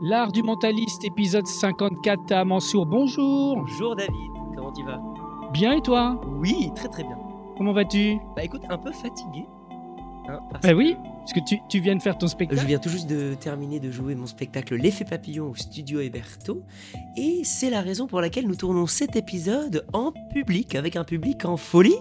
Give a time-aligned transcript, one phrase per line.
[0.00, 2.86] L'art du mentaliste, épisode 54 à Mansour.
[2.86, 3.56] Bonjour.
[3.56, 4.12] Bonjour David,
[4.54, 5.00] comment tu vas?
[5.52, 6.20] Bien et toi?
[6.38, 7.18] Oui, très très bien.
[7.56, 8.18] Comment vas-tu?
[8.36, 9.46] Bah écoute, un peu fatigué.
[10.28, 12.64] hein, parce Bah oui, parce que tu, tu viens de faire ton Je spectacle.
[12.66, 16.62] viens tout juste de terminer de jouer mon spectacle L'effet papillon au studio Héberto
[17.16, 21.44] et c'est la raison pour laquelle nous tournons cet épisode en public avec un public
[21.44, 21.96] en folie.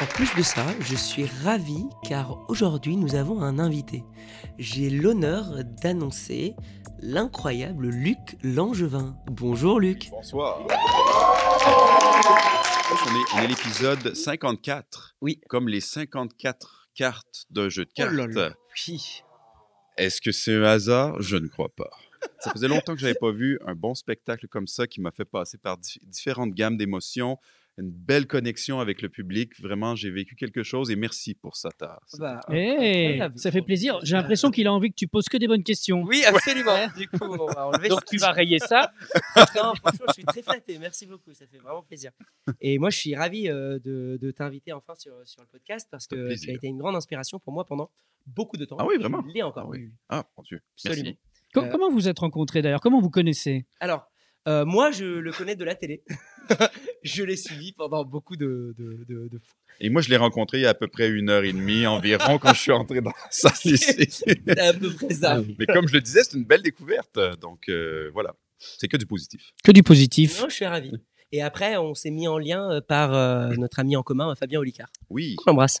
[0.00, 4.04] En plus de ça, je suis ravi car aujourd'hui nous avons un invité.
[4.58, 6.54] J'ai l'honneur d'annoncer
[7.00, 9.16] l'incroyable Luc Langevin.
[9.26, 10.08] Bonjour Luc.
[10.10, 10.60] Bonsoir.
[12.90, 15.16] On est, on est l'épisode 54.
[15.20, 15.40] Oui.
[15.48, 18.12] Comme les 54 cartes d'un jeu de Oh cartes.
[18.14, 18.50] là là.
[18.88, 19.22] Oui.
[19.96, 21.20] Est-ce que c'est un hasard?
[21.20, 21.90] Je ne crois pas.
[22.40, 25.10] Ça faisait longtemps que je n'avais pas vu un bon spectacle comme ça qui m'a
[25.10, 27.36] fait passer par dif- différentes gammes d'émotions,
[27.78, 29.52] une belle connexion avec le public.
[29.60, 31.70] Vraiment, j'ai vécu quelque chose et merci pour ça.
[32.18, 33.98] Bah, Eh, ça fait plaisir.
[34.02, 36.02] J'ai l'impression qu'il a envie que tu poses que des bonnes questions.
[36.02, 36.76] Oui, absolument.
[36.96, 38.92] Du coup, on va enlever Donc ce tu vas rayer ça.
[39.56, 40.78] Non, franchement, je suis très flatté.
[40.78, 41.32] Merci beaucoup.
[41.32, 42.10] Ça fait vraiment plaisir.
[42.60, 46.06] Et moi, je suis ravi euh, de, de t'inviter enfin sur, sur le podcast parce
[46.08, 46.46] Ça que plaisir.
[46.46, 47.90] tu as été une grande inspiration pour moi pendant
[48.26, 48.76] beaucoup de temps.
[48.78, 49.64] Ah oui, vraiment Je l'ai encore.
[49.66, 49.90] Ah oui.
[50.08, 50.60] Ah, mon Dieu.
[50.84, 51.04] Absolument.
[51.54, 51.68] Merci.
[51.68, 52.80] Euh, Comment vous êtes rencontrés d'ailleurs?
[52.80, 53.66] Comment vous connaissez?
[53.80, 54.10] Alors,
[54.48, 56.02] euh, moi, je le connais de la télé.
[57.02, 59.54] je l'ai suivi pendant beaucoup de, de, de, de fois.
[59.80, 61.86] Et moi, je l'ai rencontré il y a à peu près une heure et demie
[61.86, 63.94] environ quand je suis entré dans la salle ici.
[64.10, 65.40] C'est à peu près ça.
[65.58, 67.18] Mais comme je le disais, c'est une belle découverte.
[67.40, 68.34] Donc, euh, voilà.
[68.58, 69.52] C'est que du positif.
[69.62, 70.40] Que du positif.
[70.40, 70.90] Non, je suis ravi.
[71.30, 74.58] Et après, on s'est mis en lien euh, par euh, notre ami en commun, Fabien
[74.58, 74.88] Olicard.
[75.10, 75.36] Oui.
[75.46, 75.80] On l'embrasse.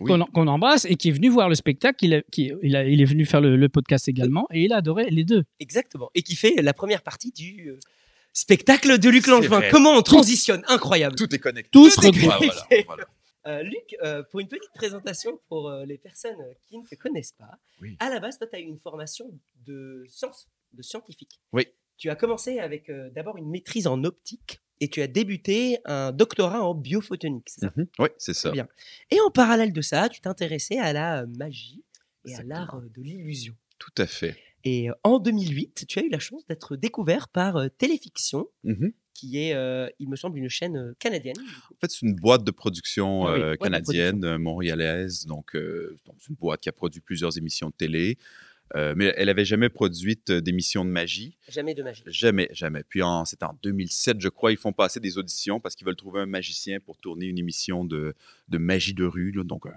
[0.00, 0.08] Oui.
[0.10, 2.04] Qu'on qu'on embrasse et qui est venu voir le spectacle.
[2.04, 4.72] Il, a- qui- il, a- il est venu faire le, le podcast également et il
[4.72, 5.44] a adoré les deux.
[5.60, 6.10] Exactement.
[6.16, 7.78] Et qui fait la première partie du euh,
[8.36, 9.62] spectacle de Luc Langevin.
[9.70, 11.16] Comment on transitionne Incroyable.
[11.16, 11.70] Tout est connecté.
[11.70, 12.38] Tout est voilà,
[12.86, 13.04] voilà.
[13.48, 16.34] Euh, Luc, euh, pour une petite présentation pour euh, les personnes
[16.66, 17.96] qui ne te connaissent pas, Oui.
[18.00, 19.30] à la base, toi, tu as eu une formation
[19.64, 21.38] de science, de scientifique.
[21.52, 21.68] Oui.
[21.96, 26.60] Tu as commencé avec d'abord une maîtrise en optique et tu as débuté un doctorat
[26.62, 27.72] en biophotonique, c'est ça?
[27.76, 27.86] Mhm.
[28.00, 28.50] Oui, c'est ça.
[28.50, 28.66] bien.
[29.12, 31.84] Et en parallèle de ça, tu t'intéressais à la magie
[32.24, 33.54] et à l'art de l'illusion.
[33.78, 34.36] Tout à fait.
[34.68, 38.92] Et euh, en 2008, tu as eu la chance d'être découvert par euh, Téléfiction, Mhm.
[39.14, 41.36] qui est, euh, il me semble, une chaîne canadienne.
[41.38, 45.24] En fait, c'est une boîte de production Ah oui, boîte de canadienne, montréalaise.
[45.26, 48.18] Donc, euh, donc, c'est une boîte qui a produit plusieurs émissions de télé.
[48.74, 51.36] Euh, mais elle n'avait jamais produit euh, d'émissions de magie.
[51.48, 52.02] Jamais de magie.
[52.06, 52.82] Jamais, jamais.
[52.88, 55.94] Puis en, c'est en 2007, je crois, ils font passer des auditions parce qu'ils veulent
[55.96, 58.14] trouver un magicien pour tourner une émission de,
[58.48, 59.30] de magie de rue.
[59.30, 59.44] là.
[59.44, 59.70] donc, euh,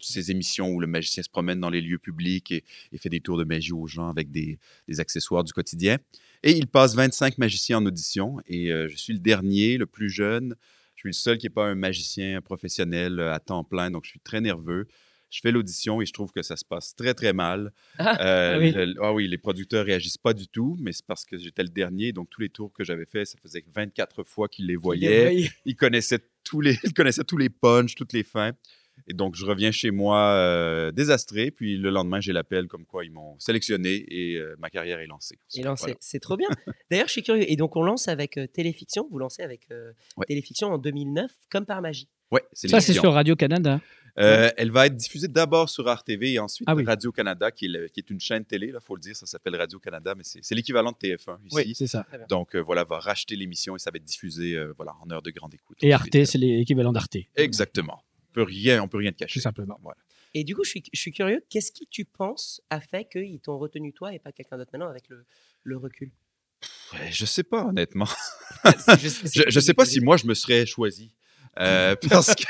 [0.00, 3.20] ces émissions où le magicien se promène dans les lieux publics et, et fait des
[3.20, 5.98] tours de magie aux gens avec des, des accessoires du quotidien.
[6.42, 10.10] Et il passe 25 magiciens en audition et euh, je suis le dernier, le plus
[10.10, 10.56] jeune.
[10.94, 14.10] Je suis le seul qui n'est pas un magicien professionnel à temps plein, donc je
[14.10, 14.86] suis très nerveux.
[15.30, 17.72] Je fais l'audition et je trouve que ça se passe très, très mal.
[17.98, 18.70] Ah, Euh, ah oui.
[18.72, 21.68] le- ah oui, les producteurs réagissent pas du tout, mais c'est parce que j'étais le
[21.68, 25.48] dernier, donc tous les tours que j'avais faits, ça faisait 24 fois qu'ils les voyaient.
[25.64, 28.52] Ils connaissaient tous les, ils connaissaient tous les punchs, toutes les fins.
[29.08, 31.50] Et donc, je reviens chez moi euh, désastré.
[31.50, 35.06] Puis le lendemain, j'ai l'appel comme quoi ils m'ont sélectionné et euh, ma carrière est
[35.06, 35.38] lancée.
[35.54, 35.82] Et lancé.
[35.82, 35.96] Voilà.
[36.00, 36.48] C'est trop bien.
[36.90, 37.44] D'ailleurs, je suis curieux.
[37.50, 39.06] Et donc, on lance avec euh, Téléfiction.
[39.10, 40.24] Vous lancez avec euh, Ouais.
[40.26, 42.08] Téléfiction en 2009, comme par magie.
[42.30, 43.80] Ouais, c'est Ça, c'est sur Radio-Canada.
[44.18, 46.84] Euh, elle va être diffusée d'abord sur RTV et ensuite Ah oui.
[46.84, 49.14] Radio-Canada, qui, est le- qui est une chaîne télé, il faut le dire.
[49.14, 51.74] Ça s'appelle Radio-Canada, mais c'est l'équivalent de TF1 ici.
[51.74, 52.06] c'est ça.
[52.28, 55.22] Donc, euh, voilà, va racheter l'émission et ça va être diffusé euh, voilà, en heure
[55.22, 55.76] de grande écoute.
[55.82, 55.92] Et.
[55.92, 57.16] Arte, c'est l'équivalent d'Arte.
[57.36, 58.02] Exactement.
[58.30, 59.34] On peut rien, on peut rien te cacher.
[59.40, 59.78] Tout simplement.
[59.82, 59.98] Voilà.
[60.34, 61.42] Et du coup, je suis, je suis curieux.
[61.48, 64.88] Qu'est-ce qui, tu penses, a fait qu'ils t'ont retenu toi et pas quelqu'un d'autre maintenant
[64.90, 65.24] avec le,
[65.62, 66.10] le recul?
[66.94, 68.08] Ouais, je sais pas, honnêtement.
[68.98, 71.12] Je sais, Je, je sais pas si moi je me serais choisi.
[71.58, 72.44] Euh, parce que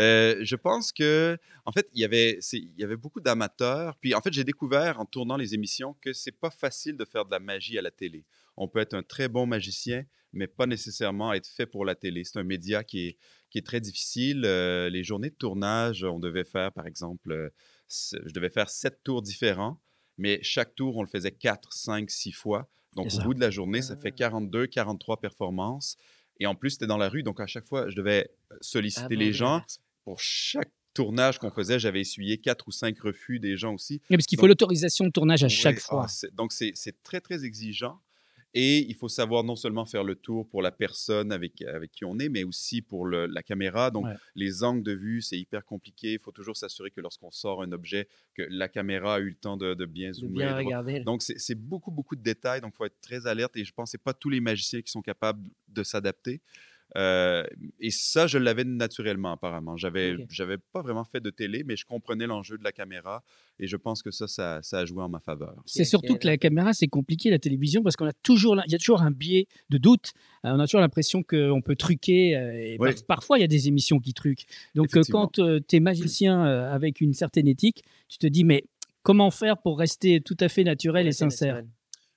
[0.00, 3.96] euh, je pense que, en fait, il y avait, c'est- il y avait beaucoup d'amateurs.
[4.00, 7.24] Puis, en fait, j'ai découvert en tournant les émissions que c'est pas facile de faire
[7.26, 8.24] de la magie à la télé.
[8.56, 12.24] On peut être un très bon magicien, mais pas nécessairement être fait pour la télé.
[12.24, 13.16] C'est un média qui est,
[13.50, 14.42] qui est très difficile.
[14.44, 17.50] Euh, les journées de tournage, on devait faire, par exemple, euh,
[17.88, 19.80] je devais faire sept tours différents,
[20.18, 22.68] mais chaque tour, on le faisait quatre, cinq, six fois.
[22.96, 24.16] Donc, au bout de la journée, ça fait Ah.
[24.18, 25.96] 42, 43 performances.
[26.38, 28.30] Et en plus, c'était dans la rue, donc à chaque fois, je devais
[28.60, 29.62] solliciter Ah bon, les gens.
[30.04, 34.00] Pour chaque tournage qu'on faisait, j'avais essuyé quatre ou cinq refus des gens aussi.
[34.10, 36.04] Oui, parce qu'il faut l'autorisation de tournage à chaque fois.
[36.04, 38.00] ah, c'est- donc, c'est très, très exigeant.
[38.52, 42.04] Et il faut savoir non seulement faire le tour pour la personne avec, avec qui
[42.04, 43.92] on est, mais aussi pour le- la caméra.
[43.92, 44.14] Donc, Ouais.
[44.34, 46.14] les angles de vue, c'est hyper compliqué.
[46.14, 49.36] Il faut toujours s'assurer que lorsqu'on sort un objet, que la caméra a eu le
[49.36, 50.32] temps de, de bien zoomer.
[50.38, 50.98] bien de voir- regarder.
[51.04, 52.60] Donc, c'est c'est beaucoup, beaucoup de détails.
[52.60, 53.56] Donc, il faut être très alerte.
[53.56, 56.40] Et je pense que ce pas tous les magiciens qui sont capables de s'adapter.
[56.96, 57.44] Euh,
[57.78, 59.76] et ça, je l'avais naturellement, apparemment.
[59.76, 60.26] J'avais, Ok.
[60.30, 63.22] j'avais pas vraiment fait de télé, mais je comprenais l'enjeu de la caméra
[63.58, 65.54] et je pense que ça, ça, ça a joué en ma faveur.
[65.66, 68.74] C'est surtout que la caméra, c'est compliqué, la télévision, parce qu'on a toujours, il y
[68.74, 70.12] a toujours un biais de doute.
[70.44, 72.36] Euh, on a toujours l'impression qu'on peut truquer.
[72.36, 72.92] euh, et Oui.
[72.94, 74.46] par- parfois, il y a des émissions qui truquent.
[74.74, 75.32] Donc, euh, quand
[75.68, 78.64] tu es magicien euh, avec une certaine éthique, tu te dis, mais
[79.02, 81.54] comment faire pour rester tout à fait naturel et sincère?
[81.54, 81.70] naturel.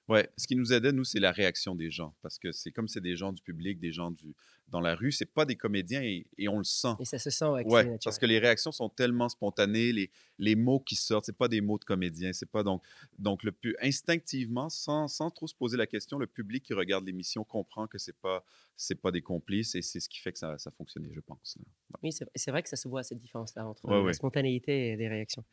[0.09, 2.13] Ouais, ce qui nous aidait, nous, c'est la réaction des gens.
[2.21, 4.35] Parce que c'est comme c'est des gens du public, des gens du,
[4.67, 6.95] dans la rue, c'est pas des comédiens et, et on le sent.
[6.99, 10.55] Et ça se sent, ouais, Ouais, parce que les réactions sont tellement spontanées, les, les
[10.55, 12.83] mots qui sortent, c'est pas des mots de comédiens, c'est pas donc
[13.17, 17.43] donc le instinctivement, sans, sans trop se poser la question, le public qui regarde l'émission
[17.43, 18.43] comprend que c'est pas
[18.75, 21.57] c'est pas des complices et c'est ce qui fait que ça, ça fonctionnait, je pense.
[22.01, 25.07] Oui, c'est vrai que ça se voit, cette différence-là entre Ouais, la spontanéité et les
[25.07, 25.45] réactions.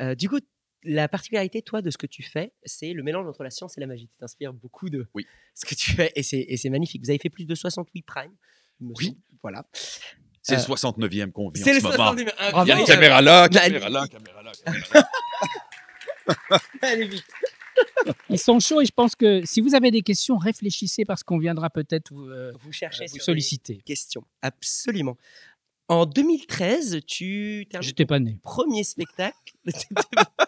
[0.00, 0.38] Euh, du coup,
[0.84, 3.80] la particularité, toi, de ce que tu fais, c'est le mélange entre la science et
[3.80, 4.08] la magie.
[4.08, 5.26] Tu t'inspires beaucoup de Oui.
[5.54, 7.02] ce que tu fais et c'est et c'est magnifique.
[7.02, 8.32] Vous avez fait plus de 68 primes.
[8.80, 9.06] Oui.
[9.06, 9.16] semble.
[9.42, 9.66] Voilà.
[10.42, 11.96] C'est Euh, le 69e qu'on vit en C'est le ce moment.
[11.96, 12.66] 70 Bravo.
[12.66, 13.62] Il y a une caméra là, Magnifique.
[13.80, 14.52] caméra là, caméra là.
[14.64, 15.02] caméra
[16.50, 16.60] là.
[16.82, 17.24] Allez vite.
[18.30, 21.38] Ils sont chauds et je pense que si vous avez des questions, réfléchissez parce qu'on
[21.38, 23.78] viendra peut-être vous, euh, Vous cherchez vous sur des solliciter.
[23.84, 24.24] questions.
[24.42, 25.16] Absolument.
[25.88, 28.38] En 2013, tu termines J'étais ton pas né.
[28.42, 29.54] premier spectacle.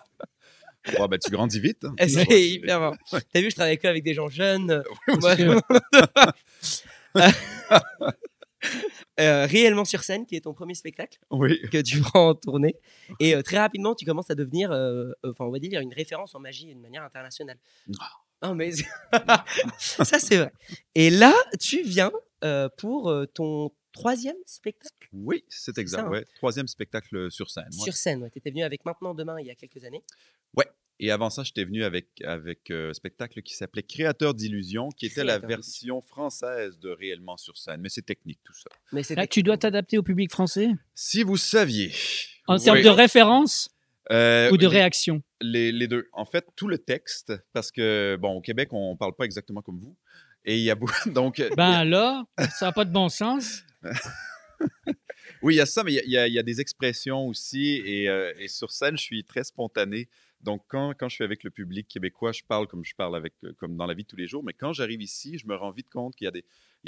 [0.98, 1.84] Ouais, ben, tu grandis vite.
[1.84, 1.94] hein.
[2.08, 2.48] c'est Ouais.
[2.48, 2.96] hyper marrant.
[3.32, 4.82] T'as vu, je travaille que avec des gens jeunes.
[5.20, 5.36] Moi.
[9.20, 11.60] Euh, réellement sur scène, qui est ton premier spectacle Oui.
[11.72, 12.74] que tu prends en tournée.
[13.20, 15.92] Et euh, très rapidement, tu commences à devenir, euh, euh, enfin, on va dire, une
[15.94, 17.56] référence en magie d'une manière internationale.
[18.42, 18.70] Non, mais
[19.78, 20.52] ça, c'est vrai.
[20.96, 22.12] Et là, tu viens
[22.44, 25.08] euh, pour euh, ton troisième spectacle?
[25.12, 26.00] Oui, c'est exact.
[26.00, 26.10] ça, hein?
[26.10, 26.24] ouais.
[26.36, 27.64] Troisième spectacle sur scène.
[27.72, 27.84] ouais.
[27.84, 28.22] sur scène.
[28.22, 28.30] Ouais.
[28.30, 30.02] Tu étais venu avec Maintenant Demain il y a quelques années?
[31.00, 35.06] Et avant ça, j'étais venu avec, avec euh, un spectacle qui s'appelait Créateur d'illusions, qui
[35.06, 37.80] était la version française de Réellement sur scène.
[37.82, 38.68] Mais c'est technique tout ça.
[38.90, 40.70] Mais Là, tu dois t'adapter au public français?
[40.96, 41.92] Si vous saviez.
[42.48, 42.64] en Oui.
[42.64, 43.70] termes de référence
[44.10, 45.22] Euh, ou de les- réaction.
[45.40, 46.08] les, les deux.
[46.14, 49.78] En fait, tout le texte, parce que, bon, au Québec, on parle pas exactement comme
[49.78, 49.94] vous.
[50.44, 50.92] Et il y a beaucoup.
[51.12, 52.24] Donc, euh, Ben alors,
[52.56, 53.62] ça n'a pas de bon sens.
[55.42, 57.82] oui, il y a ça, mais il y a- des expressions aussi.
[57.84, 60.08] Et, euh, et sur scène, je suis très spontané.
[60.40, 63.52] Donc, quand, je suis avec le public québécois, je parle comme je parle avec, euh,
[63.58, 64.44] comme dans la vie de tous les jours.
[64.44, 66.28] Mais quand j'arrive ici, je me rends vite compte qu'il y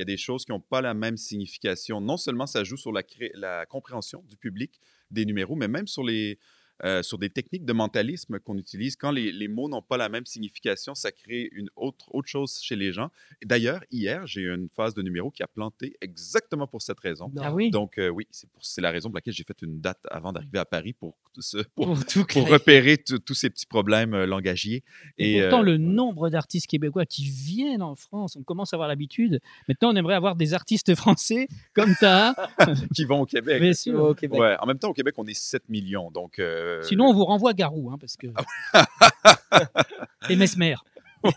[0.03, 2.01] a des, choses qui n'ont pas la même signification.
[2.01, 6.39] Non seulement ça joue sur la compréhension du public des numéros, mais même sur, les,
[6.85, 8.97] euh, sur des techniques de mentalisme qu'on utilise.
[8.97, 12.59] Quand les, les mots n'ont pas la même signification, ça crée une autre, autre chose
[12.62, 13.11] chez les gens.
[13.44, 17.31] D'ailleurs, hier, j'ai eu une phase de numéro qui a planté exactement pour cette raison.
[17.41, 17.71] Ah oui?
[17.71, 20.32] Donc, euh, oui, c'est pour- c'est la raison pour laquelle j'ai fait une date avant
[20.32, 22.53] d'arriver à Paris pour, se- pour, Pour tout pour clarifier.
[22.55, 24.82] repérer tous ces petits problèmes euh, langagiers.
[25.19, 28.77] Et, Et, pourtant, euh, le nombre d'artistes québécois qui viennent en France, on commence à
[28.77, 29.41] avoir l'habitude.
[29.69, 32.35] Maintenant, on aimerait avoir des artistes français comme ça.
[32.94, 33.61] qui vont au Québec.
[33.61, 34.00] Bien sûr.
[34.03, 34.38] Au Québec.
[34.41, 36.11] Ouais, en même temps, au Québec, on est 7 millions.
[36.11, 38.26] Donc, euh, Sinon, on vous renvoie à Garou, hein, parce que.
[40.31, 40.75] Et Mesmer.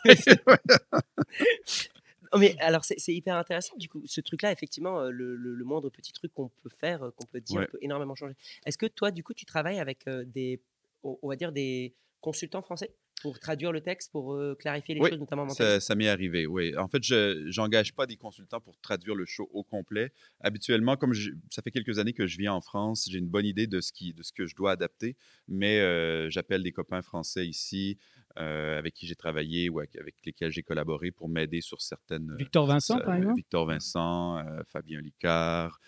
[2.35, 5.65] Oh, mais alors, c'est hyper intéressant, du coup, ce truc-là, effectivement, euh, le, le- le
[5.65, 7.67] moindre petit truc qu'on peut faire, euh, qu'on peut dire, Ouais.
[7.67, 8.33] peut énormément changer.
[8.65, 10.59] Est-ce que toi, du coup, tu travailles avec euh, des,
[11.03, 12.91] on va dire, des consultants français?
[13.23, 16.09] Pour traduire le texte, pour euh, clarifier les Oui, choses, notamment Ça, mentales ça m'est
[16.09, 16.77] arrivé, oui.
[16.77, 20.11] En fait, je n'engage pas des consultants pour traduire le show au complet.
[20.41, 23.45] Habituellement, comme je- ça fait quelques années que je viens en France, j'ai une bonne
[23.45, 25.15] idée de ce, qui, de ce que je dois adapter,
[25.47, 27.97] mais euh, j'appelle des copains français ici
[28.37, 32.35] euh, avec qui j'ai travaillé ou avec, avec lesquels j'ai collaboré pour m'aider sur certaines...
[32.37, 33.37] Victor Vincent, par exemple?
[33.37, 35.79] Victor Vincent, euh, Fabien Licard.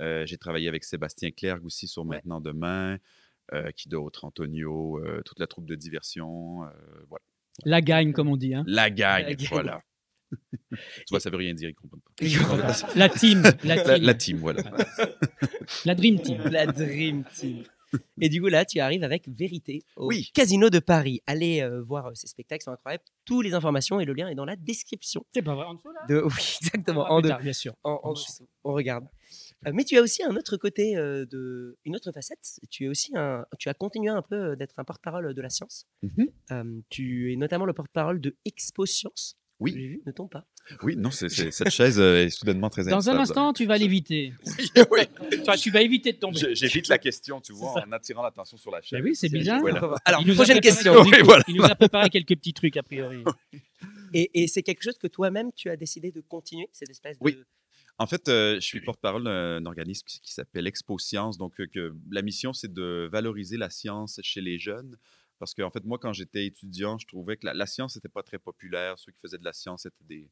[0.00, 2.16] Euh, j'ai travaillé avec Sébastien Clerc aussi sur Ouais.
[2.16, 2.98] Maintenant Demain.
[3.52, 4.24] Euh, qui d'autre?
[4.24, 6.64] Antonio, euh, toute la troupe de diversion.
[6.64, 6.68] euh,
[7.08, 7.22] voilà.
[7.64, 8.54] La gagne, comme on dit.
[8.54, 8.64] hein.
[8.66, 9.48] La gagne, La gagne.
[9.50, 9.82] voilà.
[10.72, 10.78] tu
[11.10, 12.94] vois, ça veut rien dire, ils comprennent pas.
[12.96, 13.42] La team.
[13.62, 14.02] La team.
[14.04, 14.62] la team, voilà.
[15.84, 16.42] La Dream Team.
[16.50, 17.62] La Dream Team.
[18.20, 20.30] Et du coup, là, tu arrives avec Vérité au Oui.
[20.34, 21.20] Casino de Paris.
[21.28, 23.04] Allez euh, voir ces spectacles, ils sont incroyables.
[23.24, 25.24] Toutes les informations et le lien est dans la description.
[25.32, 26.00] C'est pas vrai, en dessous, là?
[26.08, 26.20] De...
[26.24, 27.04] Oui, exactement.
[27.06, 27.28] Ah, en deux.
[27.28, 27.74] tard, bien sûr.
[27.84, 28.48] En, en En dessous.
[28.64, 29.06] On regarde.
[29.66, 32.60] Euh, mais tu as aussi un autre côté, euh, de, une autre facette.
[32.70, 35.86] Tu es aussi un, tu as continué un peu d'être un porte-parole de la science.
[36.50, 39.36] Euh, tu es notamment le porte-parole de Expo Science.
[39.60, 39.72] Oui.
[39.72, 40.46] J'ai vu, ne tombe pas.
[40.82, 41.30] Oui, non, cette
[41.70, 44.32] chaise euh, est soudainement très Dans un instant, tu vas l'éviter.
[44.90, 45.02] Oui,
[45.62, 46.54] tu vas éviter de tomber.
[46.54, 48.98] J'évite la question, tu vois, en attirant l'attention sur la chaise.
[48.98, 49.60] Ben oui, c'est bizarre.
[49.60, 49.94] Voilà.
[50.04, 50.92] Alors, Il nous prochaine question.
[51.04, 51.44] quelques- Oui, voilà.
[51.48, 53.22] Il nous a préparé quelques petits trucs, a priori.
[54.16, 57.44] Et, et c'est quelque chose que toi-même, tu as décidé de continuer, cette espèce de...
[57.98, 61.38] En fait, euh, je suis porte-parole d'un organisme qui, qui s'appelle Expo Science.
[61.38, 64.96] Donc, euh, que la mission, c'est de valoriser la science chez les jeunes.
[65.38, 68.22] Parce qu'en fait, moi, quand j'étais étudiant, je trouvais que la, la science n'était pas
[68.22, 68.98] très populaire.
[68.98, 70.28] Ceux qui faisaient de la science étaient des,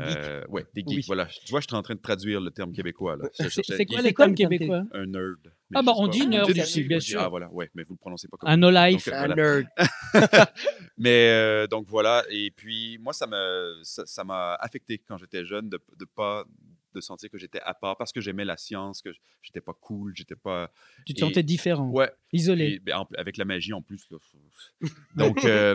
[0.00, 1.02] Euh, ouais, des geeks, Oui.
[1.06, 1.26] voilà.
[1.26, 3.16] Tu vois, je suis en train de traduire le terme québécois.
[3.16, 3.28] là.
[3.38, 4.84] Je C'est quoi le terme québécois?
[4.92, 5.52] Un nerd.
[5.70, 7.20] Mais Ah, bah, on dit nerd dit aussi, bien sûr.
[7.20, 9.04] Ah, voilà, ouais, mais vous le prononcez pas comme Un no life.
[9.06, 9.34] Donc, Un voilà.
[9.34, 9.66] nerd.
[10.98, 15.44] Mais euh, donc voilà, et puis moi, ça me ça ça m'a affecté quand j'étais
[15.44, 16.44] jeune de ne pas
[16.94, 19.10] de sentir que j'étais à part parce que j'aimais la science, que
[19.42, 20.72] j'étais pas cool, j'étais pas.
[21.06, 22.64] Tu te Et- sentais différent, Ouais, isolé.
[22.74, 24.08] et, ben, en- avec la magie en plus.
[24.10, 24.18] là.
[25.16, 25.74] Donc, euh,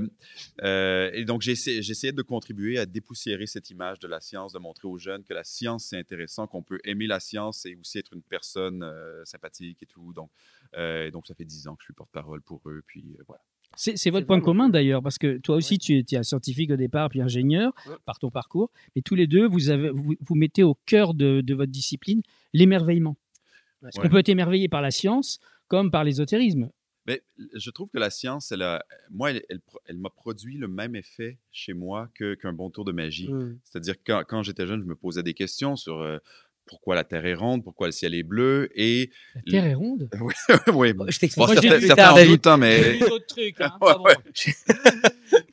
[0.64, 4.88] euh, et donc essayé de contribuer à dépoussiérer cette image de la science, de montrer
[4.88, 8.14] aux jeunes que la science c'est intéressant, qu'on peut aimer la science et aussi être
[8.14, 10.14] une personne euh, sympathique et tout.
[10.14, 10.32] Donc,
[10.76, 12.84] euh, donc ça fait dix ans que je suis porte-parole pour eux.
[12.88, 13.42] Puis euh, voilà.
[13.77, 15.77] C'est votre point commun d'ailleurs, parce que toi aussi, Ouais.
[15.77, 17.93] tu étais un scientifique au départ, puis ingénieur Ouais.
[18.05, 18.72] par ton parcours.
[18.96, 22.22] Mais tous les deux, vous, avez, vous, vous mettez au cœur de, de votre discipline
[22.53, 23.17] l'émerveillement.
[23.81, 23.89] Ouais.
[23.93, 26.69] Parce qu'on peut être émerveillé par la science comme par l'ésotérisme.
[27.05, 27.22] Mais
[27.53, 30.67] je trouve que la science, elle a- moi, elle, elle pro- elle m'a produit le
[30.67, 33.29] même effet chez moi que- qu'un bon tour de magie.
[33.31, 33.60] Mm.
[33.63, 36.17] C'est-à-dire que quand, quand j'étais jeune, je me posais des questions sur euh,
[36.68, 38.70] pourquoi la Terre est ronde, pourquoi le ciel est bleu.
[38.76, 40.10] Et La Terre est ronde?
[40.22, 40.34] oui,
[40.74, 40.92] oui.
[40.92, 43.98] Oh, Bon, Je t'explique j'ai certains, certains en doutent, hein, mais trucs, hein, Ouais, pas
[43.98, 44.04] bon.
[44.04, 44.16] ouais.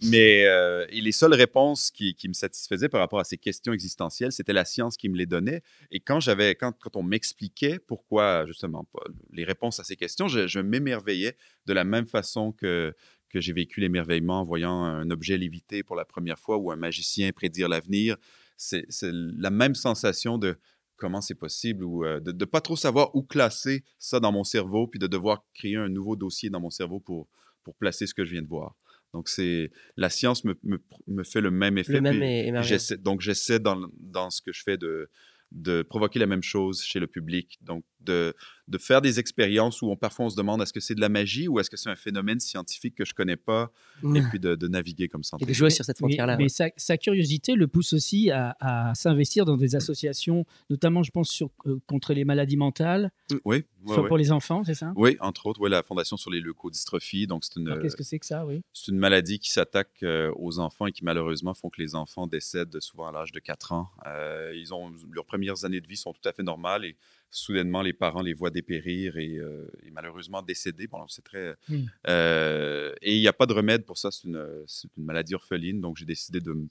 [0.02, 3.73] Mais euh, et les seules réponses qui, qui me satisfaisaient par rapport à ces questions
[3.73, 5.62] existentielles, c'était la science qui me les donnait.
[5.90, 8.87] Et quand j'avais, quand, quand on m'expliquait pourquoi justement
[9.33, 12.94] les réponses à ces questions, je, je m'émerveillais de la même façon que
[13.30, 16.76] que j'ai vécu l'émerveillement en voyant un objet léviter pour la première fois ou un
[16.76, 18.16] magicien prédire l'avenir.
[18.56, 20.56] C'est la même sensation de
[21.04, 24.42] comment c'est possible ou euh, de ne pas trop savoir où classer ça dans mon
[24.42, 27.28] cerveau, puis de devoir créer un nouveau dossier dans mon cerveau pour,
[27.62, 28.75] pour placer ce que je viens de voir.
[29.12, 31.92] Donc, c'est la science me, me, me fait le même effet.
[31.92, 35.11] Le même puis donc, j'essaie dans, dans ce que je fais de,
[35.52, 37.58] de provoquer la même chose chez le public.
[37.61, 38.34] Donc, de,
[38.68, 41.08] de faire des expériences où on, parfois on se demande est-ce que c'est de la
[41.08, 43.70] magie ou est-ce que c'est un phénomène scientifique que je connais pas,
[44.02, 45.37] et puis de, de naviguer comme ça.
[45.40, 46.37] Et de jouer sur cette frontière-là.
[46.37, 46.49] mais ouais.
[46.49, 51.28] sa, sa curiosité le pousse aussi à, à s'investir dans des associations, notamment, je pense,
[51.30, 54.08] sur, euh, contre les maladies mentales, Oui, ouais, soit ouais.
[54.08, 54.92] pour les enfants, c'est ça?
[54.96, 57.26] Oui, entre autres, ouais, la Fondation sur les leucodystrophies.
[57.26, 60.02] Donc, c'est une, Alors, Qu'est-ce que c'est que ça, oui C'est une maladie qui s'attaque
[60.02, 63.40] euh, aux enfants et qui malheureusement font que les enfants décèdent souvent à l'âge de
[63.40, 63.88] 4 ans.
[64.06, 66.96] Euh, ils ont leurs premières années de vie sont tout à fait normales et
[67.34, 70.86] soudainement les parents les voient dépérir et, euh, et malheureusement décéder.
[70.86, 71.84] Bon, c'est très Hmm.
[72.08, 74.10] euh, et il n'y a pas de remède pour ça.
[74.10, 74.64] C'est une,
[74.96, 76.68] une maladie orpheline, donc j'ai décidé de me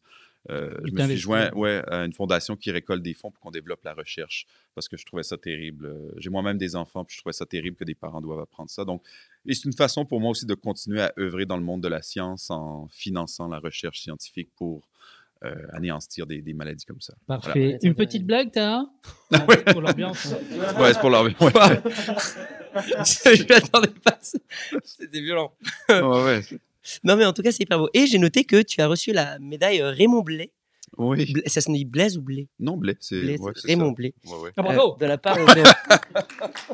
[0.50, 3.51] euh, je me suis joint ouais, à une fondation qui récolte des fonds pour qu'on
[3.51, 5.86] développe la recherche parce que je trouvais ça terrible.
[5.86, 8.70] Euh, J'ai moi-même des enfants, puis je trouvais ça terrible que des parents doivent apprendre
[8.70, 8.84] ça.
[8.84, 9.03] Donc,
[9.46, 11.88] et c'est une façon pour moi aussi de continuer à œuvrer dans le monde de
[11.88, 14.82] la science en finançant la recherche scientifique pour
[15.46, 17.14] euh, anéantir des, des maladies comme ça.
[17.28, 17.52] Parfait.
[17.54, 17.78] Voilà.
[17.84, 18.84] Une petite blague, t'as
[19.34, 19.58] Ah ouais.
[19.64, 20.34] Pour l'ambiance.
[20.34, 20.74] hein.
[20.80, 21.24] Ouais, c'est pour leur.
[21.24, 24.18] Ouais, je m'attendais pas.
[24.22, 25.54] C'était violent.
[25.90, 26.42] ouais, ouais.
[27.04, 27.90] Non, mais en tout cas, c'est hyper beau.
[27.94, 30.52] Et j'ai noté que tu as reçu la médaille euh, Raymond Blais.
[30.98, 31.32] Oui.
[31.34, 32.48] Bla- Ça se dit Blaise ou Blais?
[32.60, 33.94] Non, blé, c'est Blais, ouais, Raymond ça.
[33.96, 34.14] Blais.
[34.26, 34.52] Ouais, ouais.
[34.58, 35.46] Ah, bravo Euh, de la part de.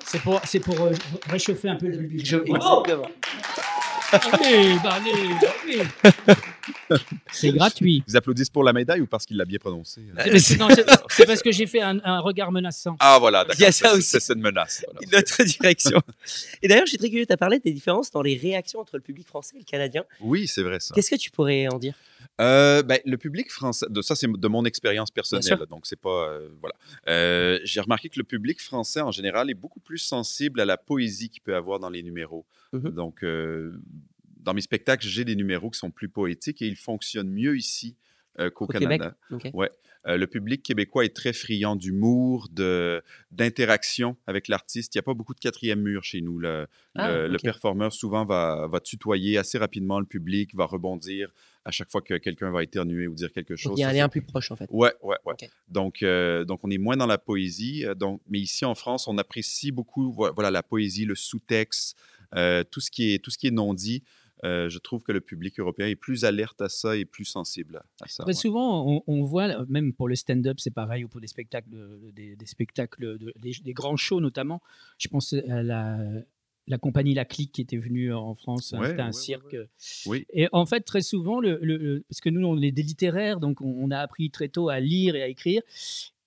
[0.06, 0.92] C'est pour, c'est pour euh,
[1.30, 2.26] réchauffer un peu le public.
[2.26, 3.10] Je- Bravo Exactement.
[4.12, 5.84] Allez, bah, allez, allez.
[7.32, 8.04] C'est gratuit.
[8.08, 10.02] Ils applaudissent pour la médaille ou parce qu'il l'a bien prononcé?
[10.18, 12.96] Euh, c'est- Non, c'est c'est parce que j'ai fait un, un regard menaçant.
[13.00, 13.56] Ah voilà, d'accord.
[13.60, 14.08] Il y a ça C'est- aussi.
[14.10, 14.84] C'est c'est une menace.
[14.86, 15.00] voilà.
[15.04, 16.02] Une autre direction.
[16.62, 18.96] Et d'ailleurs, je suis très curieux, tu as parlé des différences dans les réactions entre
[18.98, 20.04] le public français et le canadien.
[20.22, 20.94] Oui, c'est vrai ça.
[20.96, 21.96] Qu'est-ce que tu pourrais en dire?
[22.42, 26.30] Euh, ben, le public français, de ça c'est de mon expérience personnelle, donc c'est pas
[26.30, 26.74] euh, voilà.
[27.08, 30.78] Euh, J'ai remarqué que le public français en général est beaucoup plus sensible à la
[30.78, 32.46] poésie qu'il peut avoir dans les numéros.
[32.72, 32.92] Mhm.
[32.92, 33.74] Donc euh,
[34.40, 37.96] dans mes spectacles, j'ai des numéros qui sont plus poétiques et ils fonctionnent mieux ici
[38.40, 38.68] euh, qu'au?
[38.68, 39.16] Canada.
[39.54, 39.70] Ouais.
[40.08, 44.96] Euh, le public québécois est très friand d'humour, de d'interaction avec l'artiste.
[44.96, 46.40] Il n'y a pas beaucoup de quatrième mur chez nous.
[46.40, 47.42] Le, Ah, le, le ok.
[47.42, 51.34] performeur souvent va, va tutoyer assez rapidement le public, va rebondir
[51.66, 53.72] à chaque fois que quelqu'un va éternuer ou dire quelque chose.
[53.72, 54.68] Donc il y a un lien plus proche en fait.
[54.70, 55.36] Ouais, ouais, ouais.
[55.68, 57.84] Donc, euh, donc, on est moins dans la poésie.
[57.98, 61.98] Donc, mais ici en France, on apprécie beaucoup vo- voilà, la poésie, le sous-texte,
[62.72, 64.04] tout, ce qui est, tout ce qui est non dit.
[64.46, 67.82] Euh, je trouve que le public européen est plus alerte à ça et plus sensible
[68.02, 68.24] à ça.
[68.24, 68.34] Très ouais.
[68.34, 72.12] souvent, on, on voit, même pour le stand-up, c'est pareil, ou pour des spectacles, de-
[72.16, 74.62] des, des spectacles, de- des, des grands shows notamment.
[74.98, 75.98] Je pense à la,
[76.68, 78.72] la compagnie La Clique qui était venue en France.
[78.72, 79.58] Ouais, C'était un ouais, ouais, cirque.
[80.06, 80.26] Oui.
[80.32, 83.40] Et en fait, très souvent, le, le- le- parce que nous, on est des littéraires,
[83.42, 85.62] donc on, on a appris très tôt à lire et à écrire.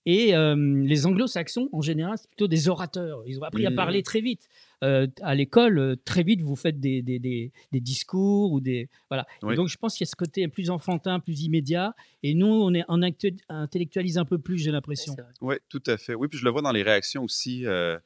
[0.05, 3.23] Et euh, les anglo-saxons, en général, c'est plutôt des orateurs.
[3.25, 3.75] Ils ont appris à Mhm.
[3.75, 4.49] parler très vite.
[4.83, 8.89] Euh, à l'école, euh, très vite, vous faites des, des, des- des discours ou des.
[9.09, 9.25] Voilà.
[9.49, 11.95] Et donc, je pense qu'il y a ce côté plus enfantin, plus immédiat.
[12.21, 13.01] Et nous, on, est, on
[13.49, 15.15] intellectualise un peu plus, j'ai l'impression.
[15.41, 16.15] Oui, tout à fait.
[16.15, 17.65] Oui, puis je le vois dans les réactions aussi.
[17.65, 17.97] euh,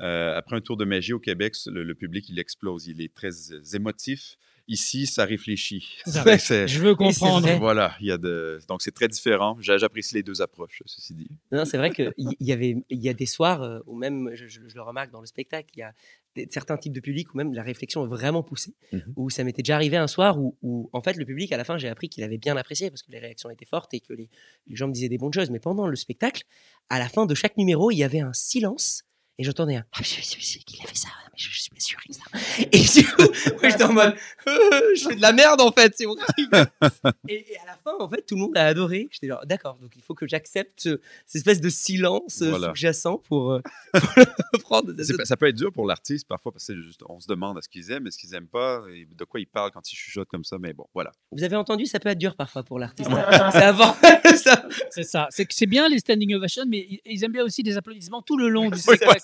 [0.00, 2.86] euh, après un tour de magie au Québec, le, le public, il explose.
[2.88, 4.36] Il est très euh, émotif.
[4.68, 5.86] Ici, ça réfléchit.
[6.06, 6.22] Ça,
[6.66, 7.48] Je veux comprendre.
[7.58, 8.58] Voilà, il y a de...
[8.68, 9.56] donc c'est très différent.
[9.60, 11.28] J'a- J'apprécie les deux approches, ceci dit.
[11.52, 14.30] Non, c'est vrai qu'il y, y avait, il y a des soirs euh, où même,
[14.34, 15.92] je, je- je le remarque dans le spectacle, il y a
[16.34, 18.74] des- certains types de publics où même la réflexion est vraiment poussée.
[18.92, 19.12] Mhm.
[19.16, 21.64] Où ça m'était déjà arrivé un soir où, où, en fait, le public, à la
[21.64, 24.12] fin, j'ai appris qu'il avait bien apprécié parce que les réactions étaient fortes et que
[24.14, 24.28] les,
[24.66, 25.50] les gens me disaient des bonnes choses.
[25.50, 26.42] Mais pendant le spectacle,
[26.90, 29.04] à la fin de chaque numéro, il y avait un silence.
[29.38, 31.70] Et j'entendais un Ah, je je sais qu'il a fait ça, mais je, je suis
[31.70, 31.98] pas sûr.
[32.08, 32.68] etc.
[32.72, 33.22] Et du coup,
[33.60, 34.14] moi, j'étais en mode
[34.48, 36.66] Euh, Je fais de la merde en fait, c'est horrible.
[37.28, 39.08] et, et à la fin, en fait, tout le monde a adoré.
[39.10, 42.68] J'étais genre D'accord, donc il faut que j'accepte ce- cette espèce de silence euh, Voilà.
[42.68, 43.60] sous-jacent pour, euh,
[44.52, 44.92] pour prendre.
[45.24, 47.90] Ça peut être dur pour l'artiste parfois parce que juste, on se demande est-ce qu'ils
[47.90, 50.56] aiment, est-ce qu'ils aiment pas, et de quoi ils parlent quand ils chuchotent comme ça.
[50.58, 51.12] Mais bon, voilà.
[51.32, 53.10] Vous avez entendu, ça peut être dur parfois pour l'artiste.
[53.52, 53.94] c'est avant
[54.36, 54.66] ça.
[54.90, 55.26] C'est ça.
[55.30, 58.38] C'est que c'est bien les standing ovations, mais ils- aiment bien aussi des applaudissements tout
[58.38, 59.20] le long du Oui, spectacle.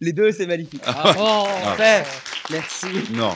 [0.00, 0.82] Les deux, c'est magnifique.
[0.86, 2.04] Ah, oh, Parfait.
[2.50, 2.86] Merci.
[3.12, 3.34] Non,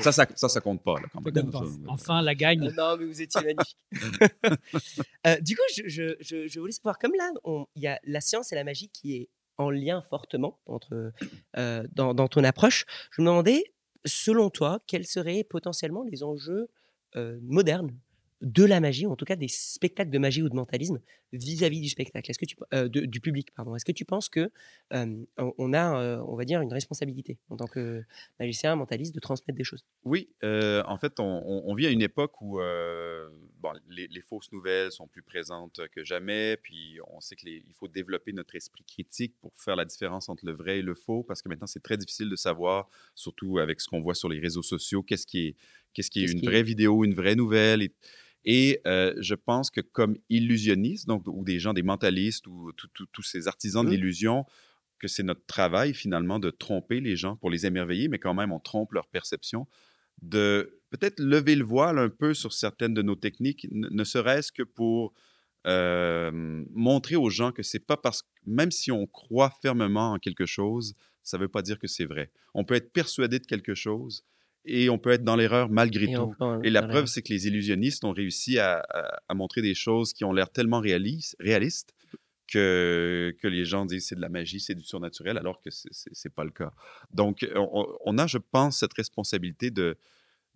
[0.00, 0.94] ça, ça, ça, ça compte pas.
[1.00, 1.50] Là, quand Ça même.
[1.50, 1.66] compte pas.
[1.66, 2.70] Ça, Enfin, la gagne.
[2.76, 3.78] Non, mais vous étiez magnifique.
[5.26, 8.00] Euh, du coup, je, je- je- je voulais savoir, comme là, on- il y a
[8.04, 11.12] la science et la magie qui est en lien fortement entre,
[11.58, 13.62] euh, dans, dans ton approche, je me demandais,
[14.06, 16.68] selon toi, quels seraient potentiellement les enjeux
[17.16, 17.94] euh, modernes
[18.40, 21.00] de la magie, ou en tout cas des spectacles de magie ou de mentalisme
[21.32, 23.76] vis-à-vis du spectacle, est-ce que tu, euh, de- du public, pardon.
[23.76, 24.50] Est-ce que tu penses que
[24.92, 28.02] euh, on a, euh, on va dire, une responsabilité en tant que
[28.40, 29.84] magicien, mentaliste, de transmettre des choses?
[30.04, 32.58] Oui, euh, en fait, on, vit à une époque où
[33.60, 37.88] bon, les, les fausses nouvelles sont plus présentes que jamais, puis on sait qu'il faut
[37.88, 41.42] développer notre esprit critique pour faire la différence entre le vrai et le faux, parce
[41.42, 44.62] que maintenant, c'est très difficile de savoir, surtout avec ce qu'on voit sur les réseaux
[44.62, 45.56] sociaux, qu'est-ce qui est,
[45.92, 47.82] qu'est-ce qui est une qui est- vraie vidéo, une vraie nouvelle.
[47.82, 47.92] Et,
[48.44, 52.72] et, euh, je pense que comme illusionniste, donc, ou des gens, des mentalistes, ou
[53.12, 53.94] tous ces artisans de Mhm.
[53.94, 54.44] l'illusion,
[54.98, 58.52] que c'est notre travail finalement de tromper les gens pour les émerveiller, mais quand même
[58.52, 59.66] on trompe leur perception,
[60.22, 64.52] de peut-être lever le voile un peu sur certaines de nos techniques, ne, ne serait-ce
[64.52, 65.14] que pour
[65.66, 66.30] euh,
[66.72, 70.46] montrer aux gens que c'est pas parce que même si on croit fermement en quelque
[70.46, 72.30] chose, ça veut pas dire que c'est vrai.
[72.54, 74.24] On peut être persuadé de quelque chose
[74.64, 76.34] et on peut être dans l'erreur malgré Et tout.
[76.38, 79.74] peut- Et la preuve, c'est que les illusionnistes ont réussi à, à- à montrer des
[79.74, 81.94] choses qui ont l'air tellement réalis- réalistes
[82.52, 85.90] que, que les gens disent c'est de la magie, c'est du surnaturel, alors que c'est
[86.24, 86.72] n'est pas le cas.
[87.12, 89.96] Donc, on, on a, je pense, cette responsabilité de,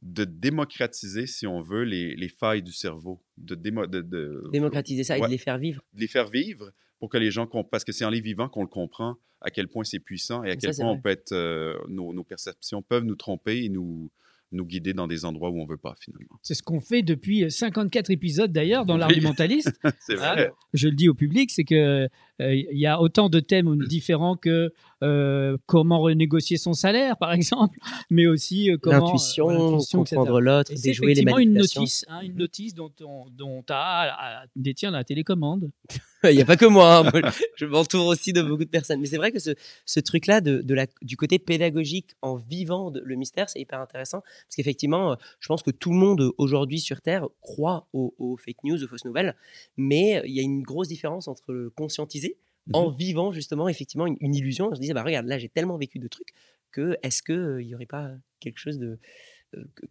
[0.02, 5.04] de démocratiser, si on veut, les, les failles du cerveau, de, démo- de, de- démocratiser
[5.04, 5.28] ça et Ouais.
[5.28, 5.82] de les faire vivre.
[5.94, 7.70] de les faire vivre pour que les gens comprennent.
[7.70, 10.50] Parce que c'est en les vivant qu'on le comprend à quel point c'est puissant et
[10.50, 14.10] à quel point on peut être, euh, nos, nos perceptions peuvent nous tromper et nous,
[14.52, 16.38] nous guider dans des endroits où on veut pas finalement.
[16.42, 19.72] C'est ce qu'on fait depuis 54 épisodes d'ailleurs dans l'argumentaliste.
[20.00, 20.52] C'est Ah, vrai.
[20.72, 22.08] je le dis au public, c'est que euh,
[22.40, 27.78] il y a autant de thèmes différents que euh, comment renégocier son salaire, par exemple,
[28.10, 31.80] mais aussi euh, comment L'intuition, euh, comprendre l'autre, déjouer les effectivement une manipulations.
[31.82, 35.70] notice, hein, une notice dont, on, dont a, a- détient la télécommande.
[36.24, 37.30] Il n'y a pas que moi, hein.
[37.56, 38.98] Je m'entoure aussi de beaucoup de personnes.
[38.98, 39.50] Mais c'est vrai que ce,
[39.84, 43.78] ce truc-là de, de la, du côté pédagogique en vivant de- le mystère, c'est hyper
[43.78, 44.20] intéressant.
[44.22, 48.14] Parce qu'effectivement, euh, je pense que tout le monde euh, aujourd'hui sur Terre croit aux,
[48.18, 49.36] aux fake news, aux fausses nouvelles.
[49.76, 52.33] Mais euh, il y a une grosse différence entre le conscientiser
[52.72, 54.68] en vivant justement effectivement une, une illusion.
[54.70, 56.28] On se disait, bah, regarde, là j'ai tellement vécu de trucs
[56.72, 58.98] que est-ce qu'il n'y aurait pas quelque chose de,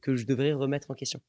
[0.02, 1.22] que, je devrais remettre en question?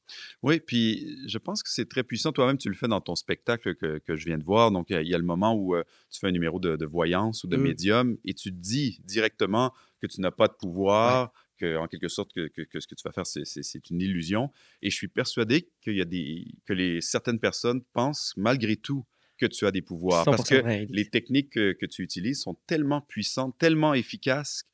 [0.42, 2.32] Oui, puis je pense que c'est très puissant.
[2.32, 4.70] Toi-même, tu le fais dans ton spectacle que, que je viens de voir.
[4.70, 7.44] Donc, il y a- le moment où euh, tu fais un numéro de, de voyance
[7.44, 7.62] ou de Mm.
[7.62, 12.32] médium et tu dis directement que tu n'as pas de pouvoir, que en quelque sorte,
[12.32, 14.50] que, que- que ce que tu vas faire, c'est une illusion.
[14.82, 19.04] Et je suis persuadé qu'il y a des, que les, certaines personnes pensent malgré tout
[19.38, 20.24] que tu as des pouvoirs.
[20.24, 24.64] Parce 100% que vrai, les techniques que, que tu utilises sont tellement puissantes, tellement efficaces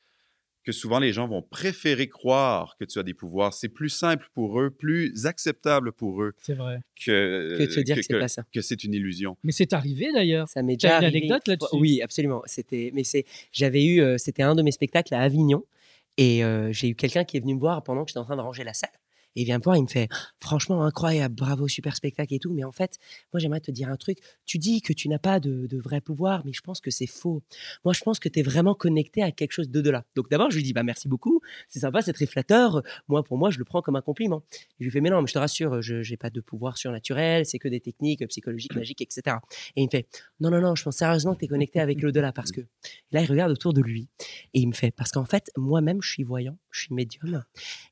[0.62, 3.54] que souvent les gens vont préférer croire que tu as des pouvoirs.
[3.54, 6.80] C'est plus simple pour eux, plus acceptable pour eux C'est vrai.
[7.02, 8.44] que, que de se dire que, c'est que- pas ça.
[8.52, 9.38] que c'est une illusion.
[9.42, 10.48] Mais c'est arrivé d'ailleurs.
[10.48, 11.76] Ça m'est déjà une arrivé anecdote une là-dessus?
[11.76, 12.42] Oui, absolument.
[12.44, 15.64] C'était, mais c'est, j'avais eu, euh, c'était un de mes spectacles à Avignon,
[16.18, 18.36] et euh, j'ai eu quelqu'un qui est venu me voir pendant que j'étais en train
[18.36, 18.90] de ranger la salle.
[19.36, 20.08] Et il vient me voir, il me fait
[20.40, 22.52] franchement incroyable, bravo, super spectacle et tout.
[22.52, 22.98] Mais en fait,
[23.32, 24.18] moi j'aimerais te dire un truc.
[24.44, 27.06] Tu dis que tu n'as pas de, de vrai pouvoir, mais je pense que c'est
[27.06, 27.42] faux.
[27.84, 30.04] Moi je pense que tu es vraiment connecté à quelque chose d'au-delà.
[30.16, 32.82] Donc d'abord je lui dis bah merci beaucoup, c'est sympa, c'est très flatteur.
[33.08, 34.42] Moi pour moi je le prends comme un compliment.
[34.52, 36.76] Et je lui fais mais non, mais je te rassure, je n'ai pas de pouvoir
[36.76, 39.36] surnaturel, c'est que des techniques psychologiques, magiques, etc.
[39.76, 40.06] Et il me fait
[40.40, 42.66] non non non, je pense sérieusement que tu es connecté avec l'au-delà parce que et
[43.12, 44.08] là il regarde autour de lui
[44.54, 47.44] et il me fait parce qu'en fait moi-même je suis voyant, je suis médium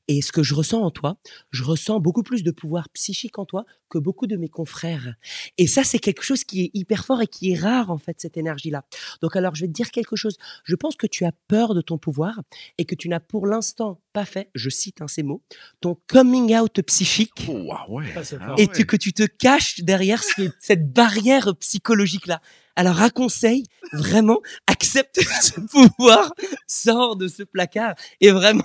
[0.07, 1.17] et ce que je ressens en toi,
[1.51, 5.15] je ressens beaucoup plus de pouvoir psychique en toi que beaucoup de mes confrères.
[5.57, 8.19] Et ça, c'est quelque chose qui est hyper fort et qui est rare, en fait,
[8.19, 8.83] cette énergie-là.
[9.21, 10.37] Donc, alors, je vais te dire quelque chose.
[10.63, 12.39] Je pense que tu as peur de ton pouvoir
[12.77, 15.41] et que tu n'as pour l'instant pas fait, je cite hein, ces mots,
[15.81, 17.47] ton coming out psychique.
[17.47, 18.05] Oh, ah ouais.
[18.15, 18.55] Ah fort.
[18.57, 18.85] et ouais.
[18.85, 22.41] que tu te caches derrière ce- cette barrière psychologique-là.
[22.75, 23.63] Alors, un conseil,
[23.93, 26.31] vraiment, accepte ce pouvoir,
[26.67, 28.63] sors de ce placard et vraiment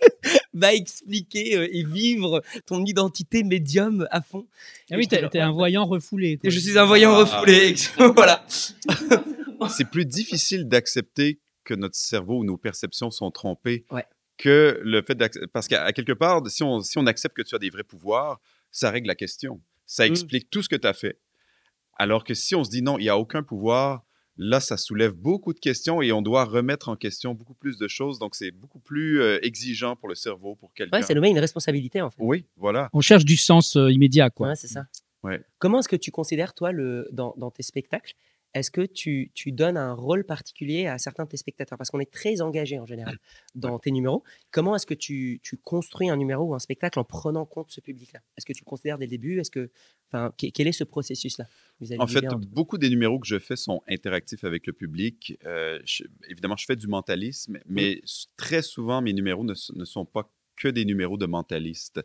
[0.54, 4.46] va expliquer euh, et vivre ton identité médium à fond.
[4.90, 6.36] Ah oui, t'es un voyant refoulé.
[6.38, 6.50] quoi.
[6.50, 7.18] Je suis un voyant Ah.
[7.24, 7.74] refoulé.
[8.14, 8.44] voilà.
[9.70, 14.04] c'est plus difficile d'accepter que notre cerveau ou nos perceptions sont trompées Ouais.
[14.36, 15.46] que le fait d'accepter.
[15.52, 17.84] Parce qu'à à quelque part, si on, si on accepte que tu as des vrais
[17.84, 19.60] pouvoirs, ça règle la question.
[19.86, 20.10] Ça Mm.
[20.10, 21.18] explique tout ce que tu as fait.
[21.98, 24.04] Alors que si on se dit non, il n'y a aucun pouvoir,
[24.38, 27.88] là, ça soulève beaucoup de questions et on doit remettre en question beaucoup plus de
[27.88, 28.18] choses.
[28.18, 30.96] Donc, c'est beaucoup plus euh, exigeant pour le cerveau, pour quelqu'un.
[30.96, 32.22] Ouais, c'est nommer une responsabilité en fait.
[32.22, 32.88] Oui, voilà.
[32.92, 34.48] On cherche du sens euh, immédiat, quoi.
[34.48, 34.86] Ouais, c'est ça.
[35.24, 35.40] Ouais.
[35.58, 38.14] Comment est-ce que tu considères, toi, le, dans, dans tes spectacles,
[38.54, 41.76] est-ce que tu, tu donnes un rôle particulier à certains de tes spectateurs?
[41.78, 43.18] Parce qu'on est très engagé en général
[43.54, 44.24] dans tes numéros.
[44.50, 47.72] Comment est-ce que tu, tu construis un numéro ou un spectacle en prenant compte de
[47.72, 48.20] ce public-là?
[48.36, 49.38] Est-ce que tu le considères dès le début?
[49.40, 49.70] Est-ce que,
[50.08, 51.46] enfin, que- quel est ce processus-là
[51.98, 55.38] En fait, beaucoup des numéros que je fais sont interactifs avec le public.
[55.44, 59.84] Euh, je- évidemment, je fais du mentalisme, mais s- très souvent, mes numéros ne, ne
[59.84, 62.00] sont pas que des numéros de mentalistes.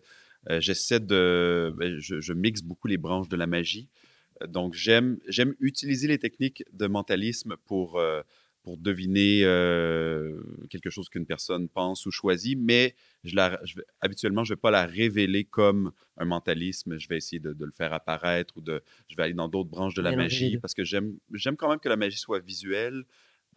[0.50, 1.74] Euh, J'essaie de...
[1.78, 3.88] ben, je, je mixe beaucoup les branches de la magie.
[4.48, 8.22] Donc, j'aime j'aime utiliser les techniques de mentalisme pour, euh,
[8.64, 13.86] pour deviner euh, quelque chose qu'une personne pense ou choisit, mais je la, je vais-
[14.02, 16.98] habituellement, je ne vais pas la révéler comme un mentalisme.
[16.98, 19.70] Je vais essayer de, de le faire apparaître ou de, je vais aller dans d'autres
[19.70, 23.04] branches de la magie parce que j'aime j'aime quand même que la magie soit visuelle.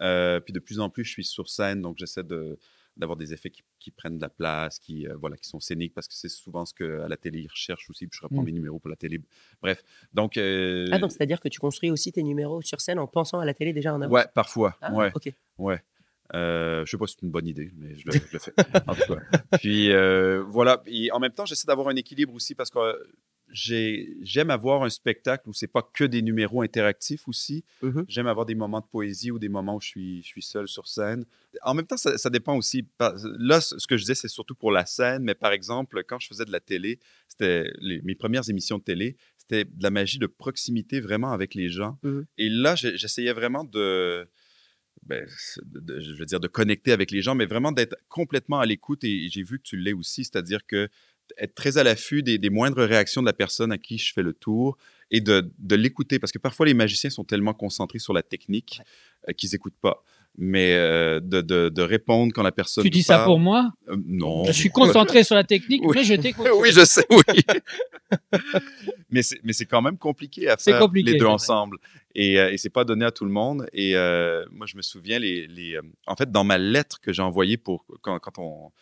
[0.03, 2.59] Euh, puis de plus en plus, je suis sur scène, donc j'essaie de
[2.97, 5.93] d'avoir des effets qui, qui prennent de la place, qui, euh, voilà, qui sont scéniques,
[5.95, 8.47] parce que c'est souvent ce qu'à la télé, ils recherchent aussi, puis je reprends Mm.
[8.47, 9.21] mes numéros pour la télé.
[9.61, 9.83] Bref,
[10.15, 10.37] donc...
[10.37, 13.45] euh, Ah, donc c'est-à-dire que tu construis aussi tes numéros sur scène en pensant à
[13.45, 15.11] la télé déjà en avance ouais, parfois, Ah, ouais.
[15.15, 15.33] Ok.
[15.59, 15.83] Ouais.
[16.35, 18.53] Euh, je sais pas si c'est une bonne idée, mais je le, je le fais.
[18.89, 19.21] En tout cas.
[19.59, 19.91] Puis
[20.49, 20.83] voilà.
[20.87, 22.79] Et en même temps, j'essaie d'avoir un équilibre aussi parce que
[23.53, 27.65] j'ai- j'aime avoir un spectacle où c'est pas que des numéros interactifs aussi.
[27.83, 28.05] Mhm.
[28.09, 30.67] J'aime avoir des moments de poésie ou des moments où je suis, je suis seul
[30.69, 31.25] sur scène.
[31.63, 32.87] En même temps, ça, ça dépend aussi.
[33.39, 36.27] Là, ce que je disais, c'est surtout pour la scène, mais par exemple, quand je
[36.29, 40.27] faisais de la télé, c'était mes premières émissions de télé, c'était de la magie de
[40.27, 41.99] proximité vraiment avec les gens.
[42.03, 42.27] Mhm.
[42.39, 44.29] Et là, j'essayais vraiment de,
[45.05, 45.25] ben,
[45.63, 49.05] de- je veux dire, de connecter avec les gens, mais vraiment d'être complètement à l'écoute.
[49.05, 50.89] Et j'ai vu que tu l'es aussi, c'est-à-dire que
[51.39, 54.23] être très à l'affût des, des moindres réactions de la personne à qui je fais
[54.23, 54.77] le tour
[55.11, 56.19] et de, de l'écouter.
[56.19, 58.81] Parce que parfois, les magiciens sont tellement concentrés sur la technique
[59.29, 60.03] euh, qu'ils n'écoutent pas.
[60.39, 62.85] Mais euh, de, de- de répondre quand la personne.
[62.85, 63.73] Tu dis ça pour moi?
[63.89, 64.45] Euh, Non.
[64.45, 65.93] Je suis concentré sur la technique, Oui.
[65.97, 66.47] mais je t'écoute.
[66.61, 67.23] oui, je sais, oui.
[69.11, 71.79] mais c'est mais c'est quand même compliqué à faire compliqué, les deux ensemble.
[72.15, 73.67] Et, euh, et c'est pas donné à tout le monde.
[73.73, 77.13] Et euh, moi, je me souviens, les, les, euh, en fait, dans ma lettre que
[77.13, 78.73] j'ai envoyée pour quand, quand on,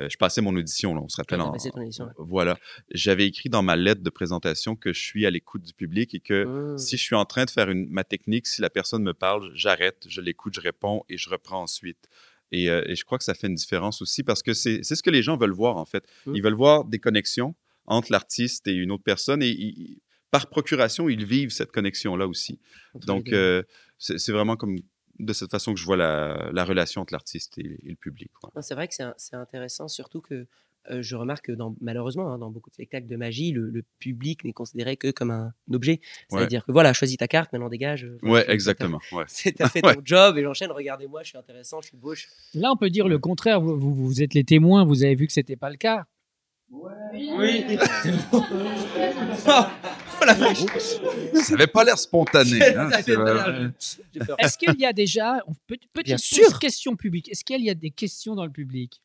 [0.00, 1.40] euh, je passais mon audition, là, on se rappelle.
[1.40, 2.12] En- passé ton audition, ouais.
[2.18, 2.58] Voilà.
[2.92, 6.20] J'avais écrit dans ma lettre de présentation que je suis à l'écoute du public et
[6.20, 6.78] que Mmh.
[6.78, 9.50] si je suis en train de faire une, ma technique, si la personne me parle,
[9.54, 12.08] j'arrête, je l'écoute, je réponds et je reprends ensuite.
[12.52, 15.02] Et, euh, et je crois que ça fait une différence aussi parce que c'est ce
[15.02, 16.04] que les gens veulent voir en fait.
[16.26, 16.34] Mm.
[16.36, 17.54] Ils veulent voir des connexions
[17.86, 19.98] entre l'artiste et une autre personne et ils-
[20.32, 22.60] par procuration, ils vivent cette connexion-là aussi.
[22.94, 23.64] Donc, euh,
[23.98, 24.76] c'est vraiment comme
[25.24, 28.30] de cette façon que je vois la, la relation entre l'artiste et, et le public.
[28.60, 30.46] C'est vrai que c'est intéressant, surtout que
[30.90, 33.84] euh, je remarque que dans, malheureusement, hein, dans beaucoup de spectacles de magie, le, le
[33.98, 36.00] public n'est considéré que comme un objet.
[36.30, 38.04] C'est-à-dire que voilà, choisis ta carte, maintenant dégage.
[38.06, 38.98] euh, voilà, Ouais, tu- t'as- exactement.
[39.12, 39.24] Ouais.
[39.28, 39.94] C'est t'as fait Ouais.
[39.94, 40.70] ton job et j'enchaîne.
[40.72, 42.14] Regardez-moi, je suis intéressant, je suis beau.
[42.14, 43.60] je- Là, on peut dire le contraire.
[43.60, 46.06] Vous, vous- vous êtes les témoins, vous avez vu que c'était pas le cas.
[46.72, 47.78] Oui.
[50.20, 50.58] oh la vache.
[51.42, 52.62] Ça avait pas l'air spontané.
[52.76, 52.90] hein.
[54.38, 56.58] Est-ce qu'il y a déjà, petite Bien pause sûr.
[56.58, 59.00] question publique, est-ce qu'il y a des questions dans le public?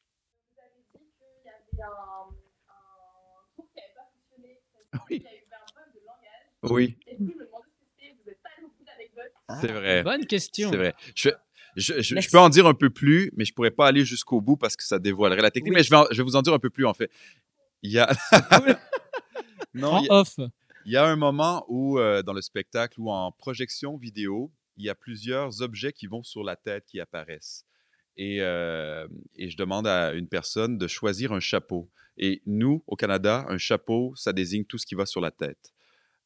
[0.93, 1.88] Il y avait un,
[2.69, 4.60] un cours qui n'avait pas fonctionné.
[4.91, 5.04] parce
[6.73, 6.95] Oui.
[6.97, 6.97] Oui,
[8.86, 9.34] d'anecdotes.
[9.62, 10.04] c'est vrai.
[10.04, 10.69] Bonne question.
[10.71, 10.93] C'est vrai.
[11.15, 11.30] Je,
[11.75, 14.56] je, je- peux en dire un peu plus, mais je pourrais pas aller jusqu'au bout
[14.58, 15.71] parce que ça dévoilerait la technique.
[15.73, 15.78] Oui.
[15.80, 17.12] Mais je vais, en- je vais vous en dire un peu plus, en fait.
[17.84, 18.10] Il y a...
[19.73, 20.39] non, En il y a, off.
[20.86, 24.86] Il y a un moment où, euh, dans le spectacle, ou en projection vidéo, il
[24.86, 27.65] y a plusieurs objets qui vont sur la tête qui apparaissent.
[28.17, 31.89] Et, euh, et je demande à une personne de choisir un chapeau.
[32.17, 35.74] Et nous, au Canada, un chapeau, ça désigne tout ce qui va sur la tête.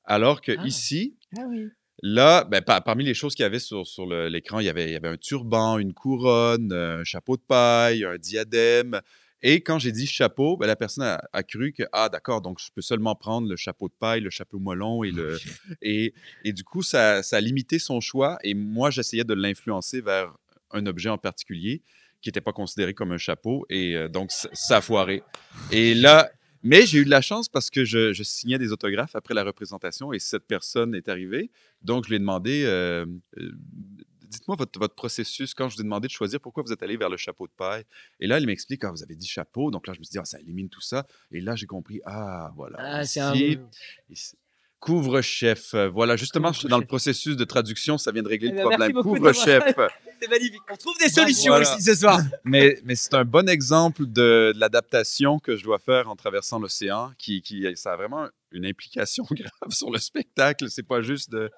[0.03, 0.65] Alors que Ah.
[0.65, 1.67] ici, Ah oui.
[2.01, 4.93] Là, ben, par- parmi les choses qu'il y avait sur, l'écran, il y avait, il
[4.93, 9.01] y avait un turban, une couronne, un chapeau de paille, un diadème.
[9.41, 12.59] Et quand j'ai dit chapeau, ben, la personne a, a cru que, ah, d'accord, donc
[12.59, 15.39] je peux seulement prendre le chapeau de paille, le chapeau moellon et le.
[15.81, 18.37] et, et du coup, ça, ça a limité son choix.
[18.43, 20.33] Et moi, j'essayais de l'influencer vers
[20.71, 21.81] un objet en particulier
[22.21, 23.65] qui n'était pas considéré comme un chapeau.
[23.69, 25.23] Et euh, donc, ça, a foiré.
[25.71, 26.29] Et là,
[26.61, 29.43] mais j'ai eu de la chance parce que je, je signais des autographes après la
[29.43, 31.49] représentation et cette personne est arrivée.
[31.81, 33.05] Donc, je lui ai demandé, euh,
[33.37, 33.51] euh,
[34.29, 36.97] dites-moi votre, votre processus quand je vous ai demandé de choisir pourquoi vous êtes allé
[36.97, 37.83] vers le chapeau de paille?
[38.19, 39.71] Et là, il m'explique, ah, vous avez dit chapeau.
[39.71, 41.05] Donc là, je me suis dit, ah, ça élimine tout ça.
[41.31, 42.77] Et là, j'ai compris, ah, voilà.
[42.79, 43.33] Ah, c'est un.
[44.79, 45.75] Couvre-chef.
[45.91, 48.93] Voilà, justement, dans le processus de traduction, ça vient de régler Eh le ben, problème.
[48.93, 49.63] Couvre-chef.
[50.21, 50.61] C'est magnifique.
[50.69, 51.63] On trouve des solutions Voilà.
[51.77, 52.19] ici ce soir.
[52.43, 56.59] mais mais c'est un bon exemple de, de l'adaptation que je dois faire en traversant
[56.59, 60.69] l'océan, qui, qui ça a vraiment une implication grave sur le spectacle.
[60.69, 61.49] C'est pas juste de.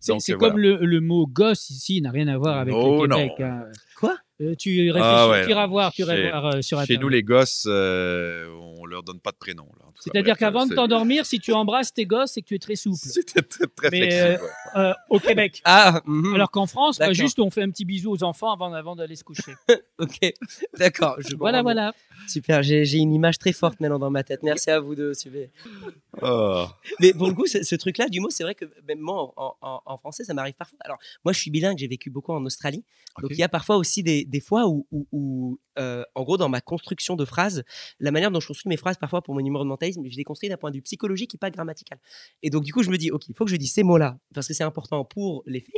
[0.00, 0.78] C'est euh, comme voilà.
[0.78, 3.32] le, le mot gosse ici, n'a rien à voir avec Oh, le Québec.
[3.38, 3.44] non.
[3.46, 3.64] hein.
[3.96, 4.16] Quoi?
[4.40, 6.82] Euh, Tu réfléchis, Ah ouais, tu iras voir, tu iras Chez- voir euh, sur Chez
[6.84, 7.02] Internet.
[7.02, 8.48] nous, les gosses, euh,
[8.78, 9.66] on leur donne pas de prénom.
[10.00, 12.96] C'est-à-dire qu'avant de t'endormir, si tu embrasses tes gosses, c'est que tu es très souple.
[13.02, 14.40] C'était très, très Mais, flexible.
[14.76, 14.80] ouais.
[14.80, 15.60] Euh, au Québec.
[15.64, 16.34] Ah, mhm.
[16.34, 19.16] Alors qu'en France, bah, juste on fait un petit bisou aux enfants avant, avant d'aller
[19.16, 19.54] se coucher.
[19.98, 20.18] ok.
[20.78, 21.16] D'accord.
[21.36, 21.92] voilà, voilà.
[22.28, 22.62] Super.
[22.62, 24.42] J'ai j'ai une image très forte maintenant dans ma tête.
[24.44, 25.14] Merci à vous deux.
[25.14, 25.48] super.
[26.22, 26.66] Oh.
[27.00, 29.54] Mais pour le coup, ce, ce truc-là, du mot, c'est vrai que même moi, en,
[29.60, 30.78] en- en français, ça m'arrive parfois.
[30.84, 32.84] Alors, moi, je suis bilingue, j'ai vécu beaucoup en Australie.
[33.20, 36.36] Donc, il y a parfois aussi des, des fois où, où- où, euh, en gros,
[36.36, 37.64] dans ma construction de phrases,
[37.98, 40.22] la manière dont je construis mes phrases, parfois pour mon numéro de mentalisme, je les
[40.24, 41.98] construis d'un point de vue psychologique et pas grammatical.
[42.42, 44.18] Et donc, du coup, je me dis, OK, il faut que je dise ces mots-là,
[44.34, 45.74] parce que c'est important pour les faits.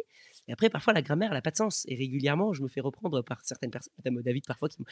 [0.49, 1.85] Et après, parfois, la grammaire, elle n'a pas de sens.
[1.87, 4.87] Et régulièrement, je me fais reprendre par certaines personnes, notamment David, parfois, qui me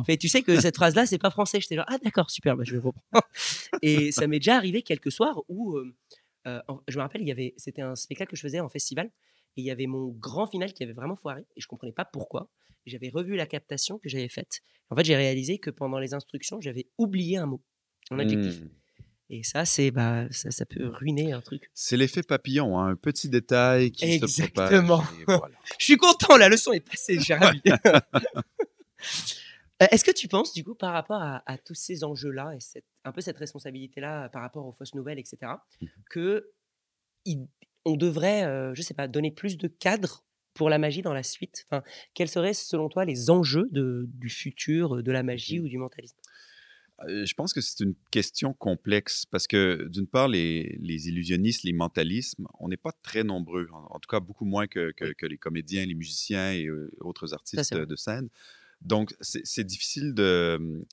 [0.00, 1.60] qui fait, tu sais que cette phrase-là, c'est pas français.
[1.60, 3.24] J'étais genre, ah d'accord, super, bah, je vais reprendre.
[3.82, 5.94] et ça m'est déjà arrivé quelques soirs où, euh,
[6.46, 9.10] euh, je me rappelle, il y avait, c'était un spectacle que je faisais en festival,
[9.56, 12.04] et il y avait mon grand final qui avait vraiment foiré, et je comprenais pas
[12.04, 12.50] pourquoi.
[12.86, 14.60] J'avais revu la captation que j'avais faite.
[14.90, 17.62] En fait, j'ai réalisé que pendant les instructions, j'avais oublié un mot,
[18.10, 18.60] un adjectif.
[18.60, 18.68] Hmm.
[19.30, 21.70] Et ça, c'est, bah, ça, ça peut ruiner un truc.
[21.72, 24.24] C'est l'effet papillon, hein, un petit détail qui se.
[24.24, 25.02] Exactement.
[25.26, 25.56] voilà.
[25.78, 27.62] Je suis content, la leçon est passée, j'ai ravi.
[29.82, 32.60] Euh, Est-ce que tu penses, du coup, par rapport à, à tous ces enjeux-là et
[32.60, 35.36] cette, un peu cette responsabilité-là par rapport aux fausses nouvelles, etc.,
[35.80, 35.88] Mhm.
[36.10, 36.50] que
[37.24, 37.48] il-
[37.84, 41.22] on devrait, euh, je sais pas, donner plus de cadre pour la magie dans la
[41.22, 41.64] suite?
[41.68, 41.82] Enfin,
[42.14, 45.64] Quels seraient, selon toi, les enjeux de, du futur de la magie Mhm.
[45.64, 46.16] ou du mentalisme?
[47.08, 51.64] Euh, Je pense que c'est une question complexe parce que, d'une part, les, les illusionnistes,
[51.64, 55.12] les mentalismes, on n'est pas très nombreux, en, en tout cas beaucoup moins que, que-
[55.12, 58.28] que les comédiens, les musiciens et euh, autres artistes de, scène.
[58.80, 60.84] Donc, c'est difficile de.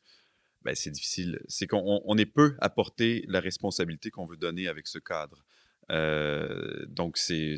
[0.64, 1.40] Ben, c'est difficile.
[1.48, 5.00] C'est qu'on on- on est peu à porter la responsabilité qu'on veut donner avec ce
[5.00, 5.44] cadre.
[5.92, 7.54] Euh, donc, c'est.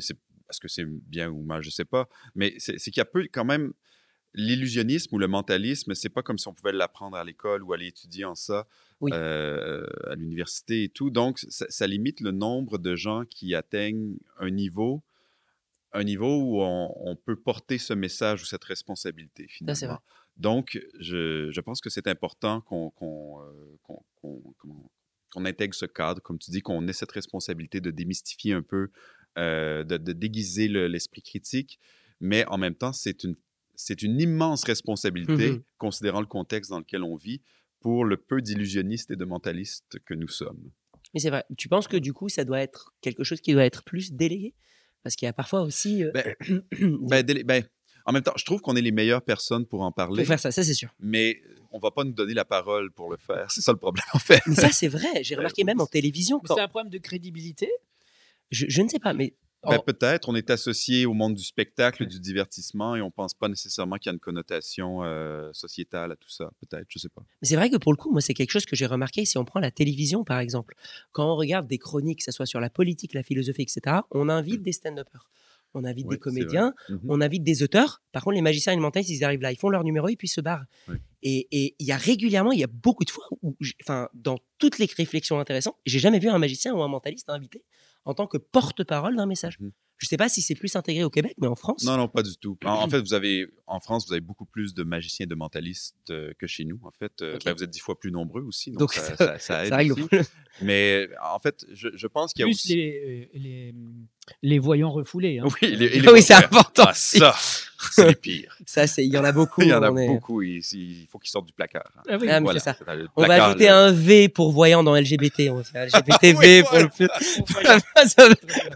[0.50, 2.06] Est-ce que c'est bien ou mal, je ne sais pas.
[2.34, 3.72] Mais c'est qu'il y a peu quand même
[4.34, 7.86] l'illusionnisme ou le mentalisme, c'est pas comme si on pouvait l'apprendre à l'école ou aller
[7.86, 8.66] étudier en ça
[9.00, 9.10] Oui.
[9.14, 11.08] euh, à l'université et tout.
[11.10, 15.02] Donc, ça, ça limite le nombre de gens qui atteignent un niveau,
[15.92, 19.86] un niveau où on, on peut porter ce message ou cette responsabilité finalement.
[19.86, 19.98] vrai.
[20.36, 22.92] Donc, je, je pense que c'est important qu'on
[23.40, 24.90] euh, comment-
[25.34, 28.88] qu'on intègre ce cadre, comme tu dis, qu'on ait cette responsabilité de démystifier un peu,
[29.36, 31.78] euh, de, de déguiser le- l'esprit critique,
[32.20, 33.34] mais en même temps, c'est une,
[33.74, 35.62] c'est une immense responsabilité, Mhm.
[35.78, 37.42] considérant le contexte dans lequel on vit,
[37.80, 40.70] pour le peu d'illusionnistes et de mentalistes que nous sommes.
[41.12, 41.44] Mais c'est vrai.
[41.58, 44.54] Tu penses que, du coup, ça doit être quelque chose qui doit être plus délégué
[45.02, 46.02] Parce qu'il y a parfois aussi...
[46.04, 47.62] euh, Ben, délé- ben,
[48.06, 50.40] en même temps, je trouve qu'on est les meilleures personnes pour en parler, pour faire
[50.40, 50.90] ça, ça c'est sûr.
[50.98, 51.40] mais
[51.72, 53.50] on va pas nous donner la parole pour le faire.
[53.50, 54.40] C'est ça le problème, en fait.
[54.46, 55.24] Mais ça, c'est vrai.
[55.24, 56.38] J'ai remarqué même en télévision.
[56.40, 57.68] Quand- C'est un problème de crédibilité?
[58.50, 61.42] Je, je ne sais pas, mais Ben, en- Peut-être, on est associé au monde du
[61.42, 66.12] spectacle, du divertissement, et on pense pas nécessairement qu'il y a une connotation euh, sociétale
[66.12, 66.50] à tout ça.
[66.60, 67.22] Peut-être, je sais pas.
[67.40, 69.38] Mais c'est vrai que pour le coup, moi, c'est quelque chose que j'ai remarqué si
[69.38, 70.76] on prend la télévision, par exemple.
[71.12, 74.28] Quand on regarde des chroniques, que ce soit sur la politique, la philosophie, etc., on
[74.28, 75.28] invite des stand-uppers.
[75.74, 77.00] On invite des comédiens, Mhm.
[77.08, 78.02] on invite des auteurs.
[78.12, 80.16] Par contre, les magiciens et les mentalistes, ils arrivent là, ils font leur numéro et
[80.16, 80.64] puis ils se barrent.
[81.22, 84.38] Et et il y a régulièrement, il y a beaucoup de fois où, enfin, dans
[84.58, 87.64] toutes les réflexions intéressantes, j'ai jamais vu un magicien ou un mentaliste invité
[88.04, 89.58] en tant que porte-parole d'un message.
[89.60, 89.72] Mhm.
[89.96, 92.22] Je sais pas si c'est plus intégré au Québec, mais en France, Non, non, pas
[92.22, 92.58] du tout.
[92.64, 95.34] En, en fait, vous avez, en France, vous avez beaucoup plus de magiciens et de
[95.36, 96.78] mentalistes euh, que chez nous.
[96.82, 98.70] En fait, Euh, ben, vous êtes dix fois plus nombreux aussi.
[98.72, 100.02] Donc, Donc, ça, ça- ça- ça aide aussi.
[100.62, 102.76] Mais en fait, je, je pense qu'il y a Plus aussi.
[102.76, 103.74] les, les,
[104.42, 105.38] les voyants refoulés.
[105.38, 105.44] hein.
[105.62, 106.84] Oui, les, et les oui, c'est important.
[106.88, 107.34] Ah, ça,
[107.92, 108.56] c'est les pires.
[108.66, 109.62] Ça, c'est, il y en a beaucoup.
[109.62, 110.42] Il y en a est- beaucoup.
[110.42, 111.84] et Il faut qu'ils sortent du placard.
[111.96, 112.02] hein.
[112.08, 112.26] Ah oui.
[112.30, 112.76] Ah, mais Voilà, c'est ça.
[112.78, 113.78] c'est le On va ajouter là.
[113.84, 115.50] un V pour voyant dans LGBT.
[115.50, 116.84] On va faire LGBTV Oui, pour voilà.
[116.84, 117.08] le plus.
[117.44, 117.78] Très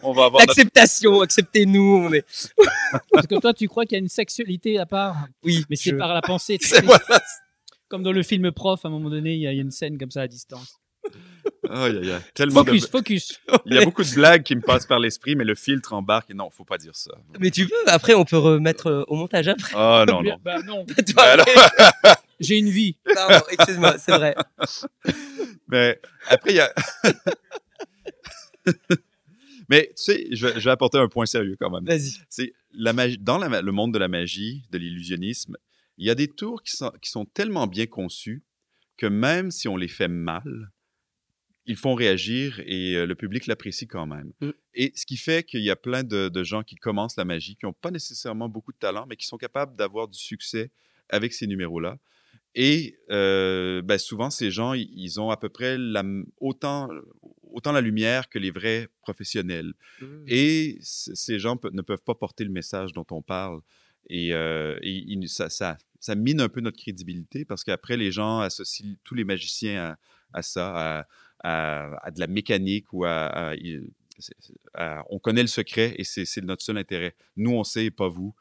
[0.02, 2.06] On va avoir notre L'acceptation, acceptez-nous.
[2.08, 2.24] On est...
[3.12, 5.16] Parce que toi, tu crois qu'il y a une sexualité à part?
[5.42, 6.58] Oui, Mais c'est je- par la pensée.
[6.62, 7.22] C'est voilà.
[7.88, 9.62] Comme dans le film Prof, à un moment donné, il y a il y a
[9.62, 10.76] une scène comme ça à distance.
[11.70, 12.20] Aïe, aïe, aïe.
[12.34, 13.40] Tellement de- Focus, focus.
[13.66, 16.30] Il y a beaucoup de blagues qui me passent par l'esprit, mais le filtre embarque
[16.30, 17.10] et non, faut pas dire ça.
[17.40, 19.72] Mais tu peux, après, on peut remettre euh, au montage après.
[19.76, 20.36] Ah non, non.
[20.42, 22.14] Bah non, Toi, Bah, alors- après.
[22.40, 22.96] j'ai une vie.
[23.14, 24.34] Pardon, excuse-moi, c'est vrai.
[25.68, 26.72] Mais après, il y a.
[29.68, 31.84] mais tu sais, je vais, je vais apporter un point sérieux quand même.
[31.84, 32.14] Vas-y.
[32.28, 35.56] C'est la magie, dans la le monde de la magie, de l'illusionnisme,
[35.98, 38.44] il y a des tours qui sont, qui sont tellement bien conçus
[38.96, 40.70] que même si on les fait mal,
[41.68, 44.32] ils font réagir et euh, le public l'apprécie quand même.
[44.40, 44.50] Mm.
[44.74, 47.54] Et ce qui fait qu'il y a plein de, de gens qui commencent la magie,
[47.56, 50.70] qui n'ont pas nécessairement beaucoup de talent, mais qui sont capables d'avoir du succès
[51.10, 51.98] avec ces numéros-là.
[52.54, 56.88] Et euh, ben, souvent, ces gens, ils- ont à peu près la m- autant,
[57.42, 59.74] autant la lumière que les vrais professionnels.
[60.00, 60.06] Mm.
[60.26, 63.60] Et ces gens ne peuvent pas porter le message dont on parle.
[64.08, 68.10] Et, euh, et il- ça, ça, ça mine un peu notre crédibilité parce qu'après, les
[68.10, 69.98] gens associent tous les magiciens à,
[70.38, 71.06] à ça, à,
[71.40, 73.52] à- à de la mécanique ou à.
[75.10, 77.14] on connaît le secret et c'est notre seul intérêt.
[77.36, 78.34] Nous, on sait et pas vous.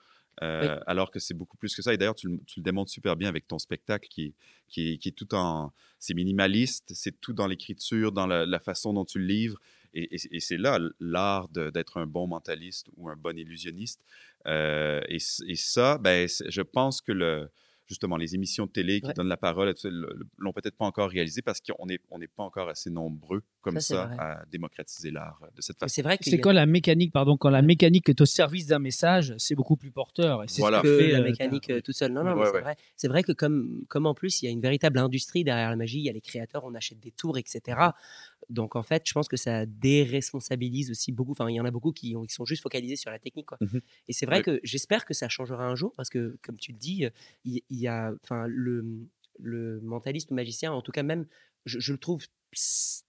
[0.43, 1.93] Euh, Alors que c'est beaucoup plus que ça.
[1.93, 4.33] Et d'ailleurs, tu, le- tu le démontres super bien avec ton spectacle qui est,
[4.67, 5.71] qui est, qui est tout en.
[5.97, 9.59] C'est minimaliste, c'est tout dans l'écriture, dans la, la façon dont tu le livres.
[9.95, 13.99] Et, et- et c'est là l'art d'être un bon mentaliste ou un bon illusionniste.
[14.45, 17.49] Euh, et, et ça, ben, je pense que le,
[17.87, 19.13] justement, les émissions de télé qui Ouais.
[19.13, 21.85] donnent la parole, et tout ça, le- le- l'ont peut-être pas encore réalisé parce qu'on
[21.85, 25.85] n'est on n'est pas encore assez nombreux comme Ça, à démocratiser l'art de cette Mais
[25.85, 25.93] façon.
[25.95, 28.79] C'est vrai que C'est quand la mécanique, pardon, quand la mécanique est au service d'un
[28.79, 30.43] message, c'est beaucoup plus porteur.
[30.43, 30.81] Et c'est ce Voilà.
[30.81, 32.11] que que fait, la euh, mécanique euh, tout seul.
[32.11, 32.61] Non, non, Ouais, c'est ouais.
[32.61, 32.75] vrai.
[32.95, 35.75] C'est vrai que comme, comme en plus, il y a une véritable industrie derrière la
[35.75, 37.77] magie, il y a les créateurs, on achète des tours, etc.
[38.49, 41.31] Donc en fait, je pense que ça déresponsabilise aussi beaucoup.
[41.33, 43.47] Enfin, il y en a beaucoup qui, ont- qui sont juste focalisés sur la technique.
[43.47, 43.59] Quoi.
[43.59, 43.81] Mhm.
[44.07, 44.43] Et c'est vrai Oui.
[44.43, 47.05] que j'espère que ça changera un jour parce que, comme tu le dis,
[47.45, 49.07] il il y, a, enfin, le,
[49.39, 51.27] le mentaliste ou magicien, en tout cas même,
[51.67, 52.25] je, je le trouve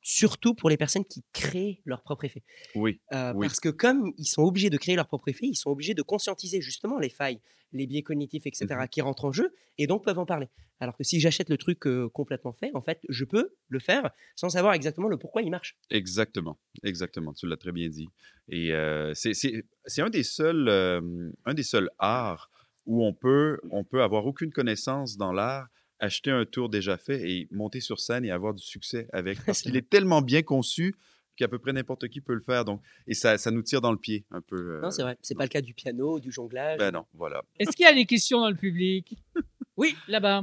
[0.02, 2.42] surtout pour les personnes qui créent leur propre effet.
[2.74, 3.46] Oui, Euh, Oui.
[3.46, 6.02] Parce que comme ils sont obligés de créer leur propre effet, ils sont obligés de
[6.02, 7.40] conscientiser justement les failles,
[7.72, 8.88] les biais cognitifs, etc., Mhm.
[8.88, 10.48] qui rentrent en jeu et donc peuvent en parler.
[10.80, 14.10] Alors que si j'achète le truc euh, complètement fait, en fait, je peux le faire
[14.36, 15.76] sans savoir exactement le pourquoi il marche.
[15.90, 16.58] exactement.
[16.82, 17.32] Exactement.
[17.32, 18.08] Tu l'as très bien dit.
[18.48, 19.64] Et euh, c'est-
[19.98, 20.68] un des seuls,
[21.44, 22.50] un des seuls arts
[22.86, 25.68] où on peut, on peut avoir aucune connaissance dans l'art,
[26.00, 29.38] acheter un tour déjà fait et monter sur scène et avoir du succès avec.
[29.46, 30.94] Parce C'est qu'il est tellement bien conçu
[31.36, 32.64] qu'à peu près n'importe qui peut le faire.
[32.64, 34.56] Donc, et ça, ça nous tire dans le pied un peu.
[34.56, 35.16] euh, Non, c'est vrai.
[35.22, 36.78] C'est pas le cas du piano, du jonglage.
[36.78, 37.42] Ben non, voilà.
[37.58, 39.16] Est-ce qu'il y a des questions dans le public?
[39.76, 40.42] Oui, là-bas.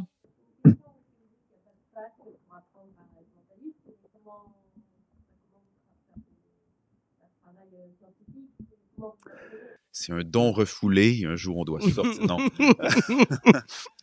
[9.91, 11.23] C'est un don refoulé.
[11.25, 12.25] Un jour, on doit sortir.
[12.25, 12.37] Non.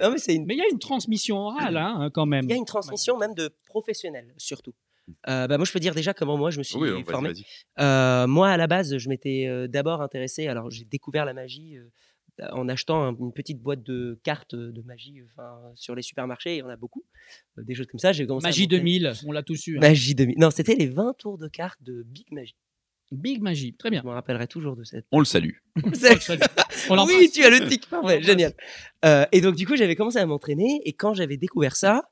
[0.00, 2.44] Non, mais c'est une Mais il y a une transmission orale, hein, quand même.
[2.44, 4.74] Il y a une transmission même de professionnels, surtout.
[5.28, 7.32] Euh, bah, moi, je peux dire déjà comment moi je me suis Oui, vas-y, formé.
[7.80, 10.46] Euh, moi, à la base, je m'étais euh, d'abord intéressé.
[10.48, 11.88] Alors, j'ai découvert la magie euh,
[12.52, 15.22] en achetant un- une petite boîte de cartes de magie.
[15.32, 17.04] Enfin, sur les supermarchés, il y en a beaucoup.
[17.56, 18.12] Des choses comme ça.
[18.12, 18.80] J'ai commencé à Magie m'entraîner.
[19.00, 19.78] 2000, on l'a tous eu.
[19.78, 19.80] hein.
[19.80, 20.38] Magie 2000.
[20.38, 22.54] Non, c'était les 20 tours de cartes de Big Magie.
[23.10, 24.02] Big Magie, très bien.
[24.02, 25.06] Je me rappellerai toujours de cette.
[25.12, 25.54] On le salue.
[26.90, 28.54] On oui, tu as le tic, parfait, génial.
[29.04, 30.82] Euh, et donc, du coup, j'avais commencé à m'entraîner.
[30.84, 32.08] Et quand j'avais découvert ça,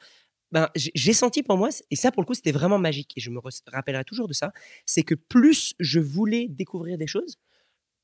[0.53, 3.13] ben, j'ai senti pour moi, et ça pour le coup, c'était vraiment magique.
[3.17, 4.53] Et je me rappellerai toujours de ça.
[4.87, 7.37] C'est que plus je voulais découvrir des choses,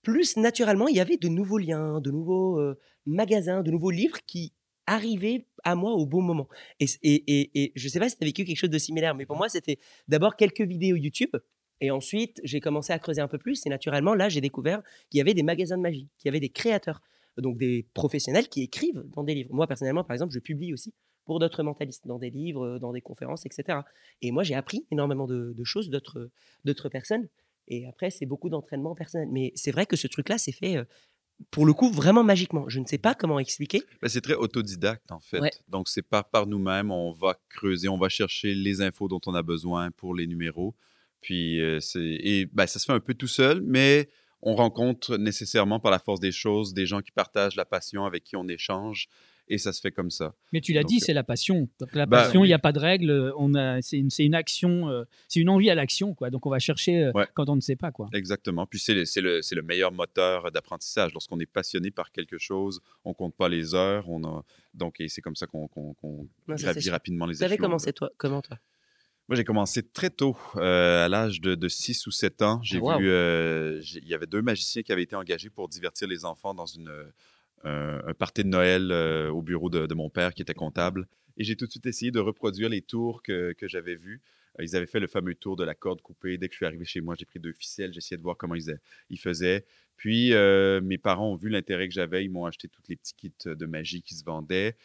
[0.03, 4.19] plus naturellement, il y avait de nouveaux liens, de nouveaux euh, magasins, de nouveaux livres
[4.27, 4.53] qui
[4.87, 6.49] arrivaient à moi au bon moment.
[6.81, 9.15] Et, et, et, et je sais pas si tu as vécu quelque chose de similaire,
[9.15, 9.79] mais pour moi, c'était
[10.09, 11.31] d'abord quelques vidéos YouTube.
[11.83, 13.66] Et ensuite, j'ai commencé à creuser un peu plus.
[13.66, 16.40] Et naturellement, là, j'ai découvert qu'il y avait des magasins de magie, qu'il y avait
[16.40, 17.03] des créateurs,
[17.37, 19.53] donc des professionnels qui écrivent dans des livres.
[19.53, 23.01] Moi, personnellement, par exemple, je publie aussi pour d'autres mentalistes, dans des livres, dans des
[23.01, 23.81] conférences, etc.
[24.23, 26.31] Et moi, j'ai appris énormément de, de choses d'autres
[26.64, 27.29] d'autres personnes.
[27.66, 29.29] Et après, c'est beaucoup d'entraînement personnel.
[29.33, 30.85] Mais c'est vrai que ce truc-là, c'est fait, euh,
[31.51, 32.68] pour le coup, vraiment magiquement.
[32.68, 33.83] Je ne sais pas comment expliquer.
[34.01, 35.40] Ben, c'est très autodidacte, en fait.
[35.40, 35.51] Ouais.
[35.68, 39.35] Donc, c'est par, par nous-mêmes, on va creuser, on va chercher les infos dont on
[39.35, 40.77] a besoin pour les numéros.
[41.23, 44.11] Puis, euh, c'est, et ben, ça se fait un peu tout seul, mais
[44.43, 48.25] on rencontre nécessairement, par la force des choses, des gens qui partagent la passion, avec
[48.25, 49.09] qui on échange,
[49.49, 50.35] et ça se fait comme ça.
[50.53, 51.69] Mais tu l'as dit, euh, c'est la passion.
[51.79, 53.33] Donc, la bah, passion, il n'y a pas de règle.
[53.37, 56.31] On a, c'est une, action, euh, c'est une envie à l'action, quoi.
[56.31, 57.27] Donc on va chercher euh, Ouais.
[57.35, 58.09] quand on ne sait pas, quoi.
[58.13, 58.67] Exactement.
[58.67, 61.13] Puis, c'est le, meilleur moteur d'apprentissage.
[61.13, 64.44] Lorsqu'on est passionné par quelque chose, on compte pas les heures, on a...
[64.75, 65.69] donc, et c'est comme ça qu'on,
[66.57, 68.59] c'est gravit rapidement les Vous savez échelons, comment c'est toi Comment toi?
[69.29, 72.60] Moi, j'ai commencé très tôt, euh, à l'âge de, de 6 ou 7 ans.
[72.62, 72.98] J'ai wow.
[72.98, 76.54] vu, euh, il y avait deux magiciens qui avaient été engagés pour divertir les enfants
[76.54, 76.90] dans une,
[77.64, 81.06] un, un party de Noël euh, au bureau de, de mon père qui était comptable.
[81.37, 84.20] Et j'ai tout de suite essayé de reproduire les tours que, que j'avais vus.
[84.58, 86.37] Euh, Ils avaient fait le fameux tour de la corde coupée.
[86.37, 88.37] Dès que je suis arrivé chez moi, j'ai pris deux ficelles, j'ai essayé de voir
[88.37, 88.77] comment ils,
[89.08, 89.64] ils faisaient.
[89.97, 92.25] Puis, euh, mes parents ont vu l'intérêt que j'avais.
[92.25, 94.77] Ils m'ont acheté tous les petits kits de magie qui se vendaient.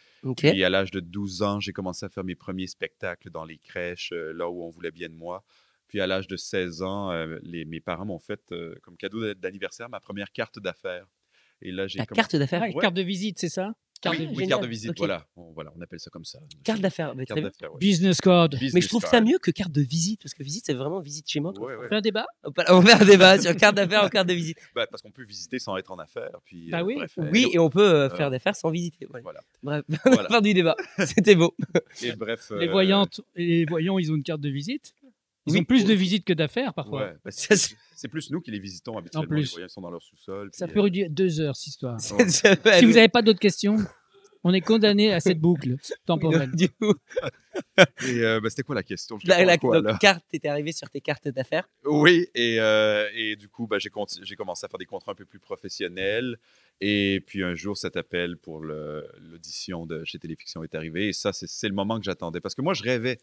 [0.51, 3.57] Puis, à l'âge de 12 ans, j'ai commencé à faire mes premiers spectacles dans les
[3.57, 5.43] crèches, euh, là où on voulait bien de moi.
[5.87, 9.21] Puis, à l'âge de 16 ans, euh, les, mes parents m'ont fait, euh, comme cadeau
[9.21, 11.07] d'a- d'anniversaire, ma première carte d'affaires.
[11.61, 12.61] Et là, j'ai La carte d'affaires?
[12.63, 12.81] Ah, Ouais.
[12.81, 13.73] Carte de visite, c'est ça?
[14.01, 14.49] Carte Oui, de Oui, visite.
[14.49, 15.25] carte de visite, voilà.
[15.35, 15.71] On, voilà.
[15.75, 16.39] on appelle ça comme ça.
[16.63, 17.15] Carte d'affaires.
[17.15, 17.37] d'affaires,
[17.73, 17.79] ouais.
[17.79, 18.49] Business card.
[18.73, 19.11] Mais je trouve card.
[19.11, 21.53] ça mieux que carte de visite, parce que visite, c'est vraiment visite chez moi.
[21.53, 21.67] quoi.
[21.67, 21.85] Ouais, ouais.
[21.85, 22.25] On fait un débat?
[22.69, 24.57] On faire un débat sur carte d'affaires ou carte de visite.
[24.75, 26.37] Ben, parce qu'on peut visiter sans être en affaires.
[26.45, 26.95] Puis, Bah euh, oui.
[26.97, 29.07] bref, euh, Oui, et on peut euh, Euh, faire des affaires sans visiter.
[29.13, 29.21] ouais.
[29.21, 29.41] Voilà.
[29.63, 30.29] Bref, Voilà.
[30.29, 30.75] fin du débat.
[31.05, 31.55] C'était beau.
[32.03, 32.51] Et bref.
[32.59, 34.93] Les euh, voyantes les voyants, ils ont une carte de visite?
[35.47, 35.59] Ils Oui.
[35.61, 37.13] ont plus de visites que d'affaires parfois.
[37.23, 37.55] Ouais, Ça,
[37.95, 39.27] c'est plus nous qui les visitons habituellement.
[39.27, 39.57] plus.
[39.57, 40.49] Les sont dans leur sous-sol.
[40.53, 41.97] Ça peut euh, durer deux heures, cette histoire.
[42.11, 42.27] Ouais.
[42.79, 43.77] Si vous n'avez pas d'autres questions,
[44.43, 46.51] on est condamné à cette boucle temporelle.
[46.55, 46.93] Du coup,
[48.05, 49.17] Et euh, ben, c'était quoi la question?
[49.25, 51.67] La, quoi, donc, carte, t'étais arrivé sur tes cartes d'affaires?
[51.85, 54.19] Oui, et, euh, et du coup, ben, j'ai commencé
[54.65, 56.37] à faire des contrats un peu plus professionnels.
[56.81, 61.07] Et puis un jour, cet appel pour l'audition de chez Téléfiction est arrivé.
[61.09, 62.39] Et ça, c'est le moment que j'attendais.
[62.39, 63.17] Parce que moi, je rêvais.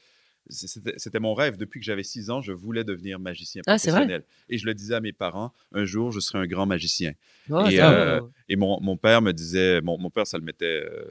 [0.49, 1.57] C'était mon rêve.
[1.57, 4.25] Depuis que j'avais six ans, je voulais devenir magicien Ah, professionnel.
[4.49, 7.13] et je le disais à mes parents, un jour, je serai un grand magicien.
[7.51, 8.21] Oh, Et, euh.
[8.49, 11.05] Et mon, mon père me disait, mon, mon père, ça le mettait, euh,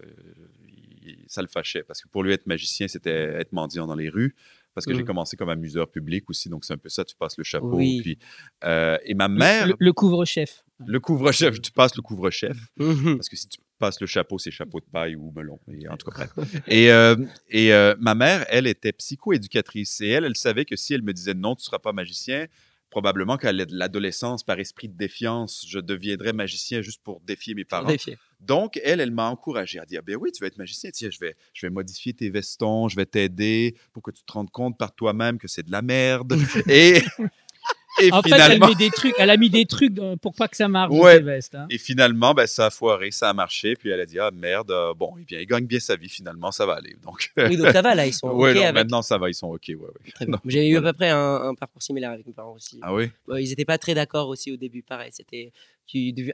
[1.27, 4.35] ça le fâchait parce que pour lui, être magicien, c'était être mendiant dans les rues.
[4.75, 5.05] Parce que j'ai Mm.
[5.05, 7.75] commencé comme amuseur public aussi, donc c'est un peu ça, tu passes le chapeau.
[7.75, 8.01] Oui.
[8.01, 8.17] Puis,
[8.63, 10.63] euh, et ma mère, Le, le, le couvre-chef.
[10.99, 12.57] couvre-chef, tu passes le couvre-chef.
[12.77, 13.17] Mhm.
[13.17, 15.59] Parce que si tu passes le chapeau, c'est chapeau de paille ou melon.
[15.67, 16.55] Et, en tout cas, bref.
[16.67, 17.15] Et, euh,
[17.49, 20.01] et euh, ma mère, elle était psychoéducatrice.
[20.01, 22.47] Et elle, elle savait que si elle me disait non, tu ne seras pas magicien,
[22.93, 27.91] probablement qu'à l'adolescence, par esprit de défiance, je deviendrais magicien juste pour défier mes parents.
[28.39, 31.17] Donc, elle, elle m'a encouragé à dire, ben oui, tu vas être magicien, tiens, je
[31.19, 34.77] vais, je vais modifier tes vestons, je vais t'aider pour que tu te rendes compte
[34.77, 36.37] par toi-même que c'est de la merde.
[36.69, 37.01] et,
[38.01, 40.47] et En fait, elle, finalement, met des trucs, elle a mis des trucs pour pas
[40.47, 40.99] que ça marche Ouais.
[41.13, 41.55] dans ses vestes.
[41.55, 41.67] hein.
[41.69, 43.75] et finalement, ben, ça a foiré, ça a marché.
[43.75, 46.09] Puis elle a dit, ah merde, euh, bon, eh bien, il gagne bien sa vie
[46.09, 46.95] finalement, ça va aller.
[47.03, 48.73] Donc, Oui, donc ça va là, ils sont ouais, OK non, avec.
[48.75, 49.63] maintenant ça va, ils sont OK.
[49.69, 50.27] Ouais, ouais.
[50.45, 52.79] J'ai eu à peu près un, un parcours similaire avec mes parents aussi.
[52.81, 53.09] Ah oui?
[53.37, 55.11] Ils n'étaient pas très d'accord aussi au début, pareil.
[55.13, 55.51] C'était,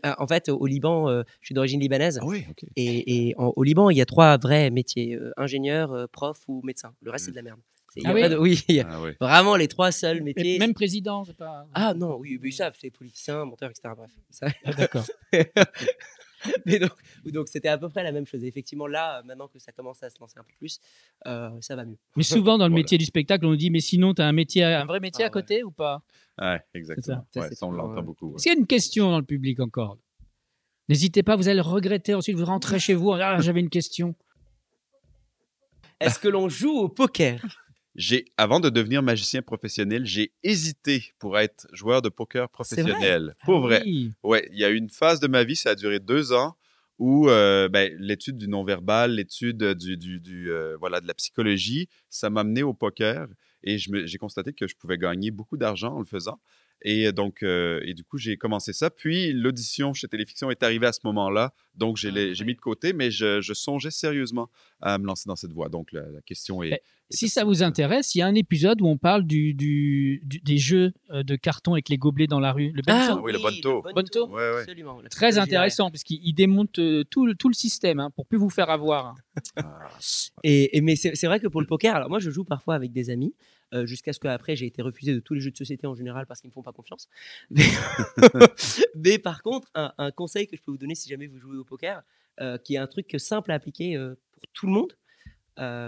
[0.03, 2.20] ah, en fait, au Liban, euh, je suis d'origine libanaise.
[2.22, 2.64] Ah oui, OK.
[2.76, 6.38] Et, et en- au Liban, il y a trois vrais métiers euh, ingénieur, euh, prof
[6.47, 6.93] ou médecin.
[7.01, 7.60] Le reste, c'est de la merde.
[7.94, 9.12] C'est- il y a Ah oui pas de- oui, il y a Ah oui.
[9.20, 10.60] vraiment les trois seuls Et métiers.
[10.60, 11.68] Même président, c'est pas.
[11.74, 13.94] Ah non, oui, mais ils savent, c'est politicien, monteur, etc.
[13.98, 14.12] Bref.
[14.30, 15.06] Ça- Ah, D'accord.
[16.66, 16.92] mais donc,
[17.26, 18.44] donc c'était à peu près la même chose.
[18.44, 20.80] Et effectivement, là, maintenant que ça commence à se lancer un peu plus,
[21.28, 21.98] euh, ça va mieux.
[22.16, 22.84] Mais souvent dans le Voilà.
[22.84, 25.24] métier du spectacle, on nous dit mais sinon tu as un métier, un vrai métier
[25.26, 26.02] Ah à côté ou pas?
[26.40, 27.26] Ouais, exactement.
[27.34, 28.02] Ça, Ouais, c'est ça, on l'entend ouais.
[28.04, 28.28] beaucoup.
[28.30, 28.36] ouais.
[28.36, 29.98] Est-ce qu'il y a une question dans le public encore?
[30.88, 34.16] N'hésitez pas, vous allez le regretter ensuite, vous rentrez chez vous, ah, j'avais une question.
[36.00, 37.42] Est-ce que l'on joue au poker?
[38.00, 42.50] J'ai, avant de devenir magicien professionnel, j'ai hésité pour être joueur de poker vrai?
[42.50, 43.36] professionnel.
[43.43, 43.82] Pour Ah vrai.
[43.84, 44.14] oui.
[44.24, 46.56] Ouais, il y a eu une phase de ma vie, ça a duré deux ans,
[46.97, 51.89] où euh, ben, l'étude du non-verbal, l'étude du, du, du, euh, voilà, de la psychologie,
[52.10, 53.28] ça m'a amené au poker
[53.64, 56.39] et j'ai constaté que je pouvais gagner beaucoup d'argent en le faisant.
[56.82, 58.90] Et donc, euh, et du coup, j'ai commencé ça.
[58.90, 62.62] Puis l'audition chez Téléfiction est arrivée à ce moment-là, donc j'ai les- j'ai mis de
[62.62, 64.50] côté, mais je, je songeais sérieusement
[64.82, 65.68] à me lancer dans cette voie.
[65.70, 66.82] Donc la, la question est.
[67.12, 70.40] Si ça vous intéresse, il y a un épisode où on parle du, du- du-
[70.42, 72.72] des jeux de carton avec les gobelets dans la rue.
[72.74, 73.26] Le Ah bento.
[73.26, 73.84] oui, le bonto.
[73.96, 74.28] Bonto.
[74.30, 74.60] Ouais, ouais.
[74.62, 75.02] Absolument.
[75.10, 78.52] Très intéressant, parce qu'il il démonte tout, le- tout le système hein, pour plus vous
[78.52, 79.16] faire avoir.
[79.58, 79.90] Ah,
[80.44, 82.92] Et, et- mais c'est vrai que pour le poker, alors moi je joue parfois avec
[82.92, 83.34] des amis,
[83.74, 86.26] euh, jusqu'à ce qu'après j'ai été refusé de tous les jeux de société en général
[86.26, 87.07] parce qu'ils me font pas confiance.
[87.51, 87.63] Mais,
[88.95, 91.57] mais par contre, un, un conseil que je peux vous donner si jamais vous jouez
[91.57, 92.01] au poker,
[92.41, 94.93] euh, qui est un truc simple à appliquer euh, pour tout le monde,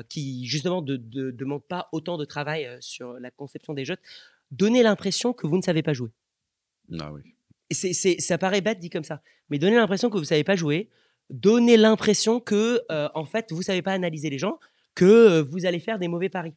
[0.09, 3.95] qui justement ne de, demande pas autant de travail sur la conception des jeux,
[4.51, 6.11] donnez l'impression que vous ne savez pas jouer.
[6.99, 7.21] ah oui.
[7.71, 10.89] Ça paraît bête dit comme ça, mais donnez l'impression que vous savez pas jouer,
[11.29, 14.59] donnez l'impression que en fait vous savez pas analyser les gens,
[14.93, 16.53] que vous allez faire des mauvais paris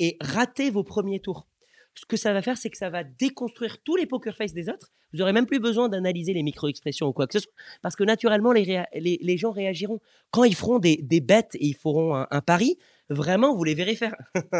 [0.00, 1.46] et ratez vos premiers tours.
[1.94, 4.68] Ce que ça va faire, c'est que ça va déconstruire tous les poker face des
[4.68, 4.90] autres.
[5.12, 8.02] Vous aurez même plus besoin d'analyser les micro-expressions ou quoi que ce soit, parce que
[8.02, 10.00] naturellement les, les, les gens réagiront
[10.32, 12.78] quand ils feront des, des bêtes et ils feront un, un pari.
[13.10, 14.14] Vraiment, vous les verrez faire.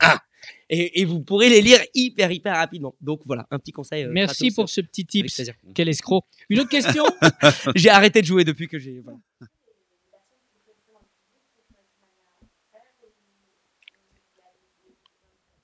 [0.00, 0.18] Ah
[0.68, 2.96] et, et vous pourrez les lire hyper hyper rapidement.
[3.00, 4.02] Donc voilà, un petit conseil.
[4.04, 5.40] euh, Merci pour ce petit tips.
[5.72, 6.24] Quel escroc.
[6.50, 7.04] Une autre question?
[7.76, 8.98] J'ai arrêté de jouer depuis que j'ai.
[8.98, 9.18] voilà.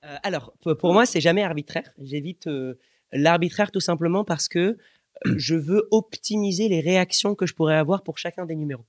[0.09, 1.91] Euh, alors, pour moi, c'est jamais arbitraire.
[2.01, 2.75] J'évite euh,
[3.11, 8.03] l'arbitraire tout simplement parce que euh, je veux optimiser les réactions que je pourrais avoir
[8.03, 8.85] pour chacun des numéros.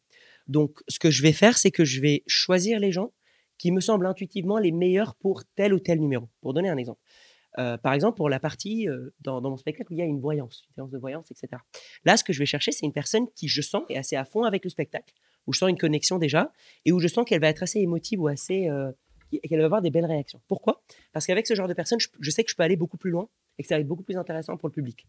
[0.46, 3.12] Donc, ce que je vais faire, c'est que je vais choisir les gens
[3.58, 6.28] qui me semblent intuitivement les meilleurs pour tel ou tel numéro.
[6.40, 7.00] Pour donner un exemple.
[7.82, 8.86] Par exemple, pour la partie
[9.20, 11.60] dans, mon spectacle où il y a une voyance, une séance de voyance, etc.
[12.04, 14.24] Là, ce que je vais chercher, c'est une personne qui, je sens, est assez à
[14.24, 15.12] fond avec le spectacle,
[15.46, 16.52] où je sens une connexion déjà,
[16.86, 18.70] et où je sens qu'elle va être assez émotive ou assez.
[19.38, 20.40] Qu'elle va avoir des belles réactions.
[20.48, 20.82] Pourquoi?
[21.12, 23.28] Parce qu'avec ce genre de personne, je, sais que je peux aller beaucoup plus loin
[23.58, 25.06] et que ça va être beaucoup plus intéressant pour le public.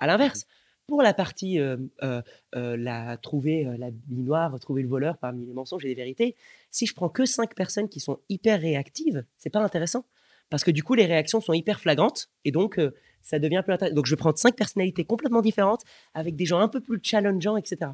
[0.00, 0.46] À l'inverse,
[0.86, 2.22] pour la partie euh, euh,
[2.54, 6.36] euh, la trouver la bille noire, trouver le voleur parmi les mensonges et les vérités,
[6.70, 10.04] si je prends que cinq personnes qui sont hyper réactives, c'est pas intéressant
[10.50, 12.78] parce que du coup les réactions sont hyper flagrantes et donc
[13.22, 13.94] ça devient plus intéressant.
[13.94, 15.82] Donc je vais prendre cinq personnalités complètement différentes
[16.14, 17.92] avec des gens un peu plus challengeants, etc.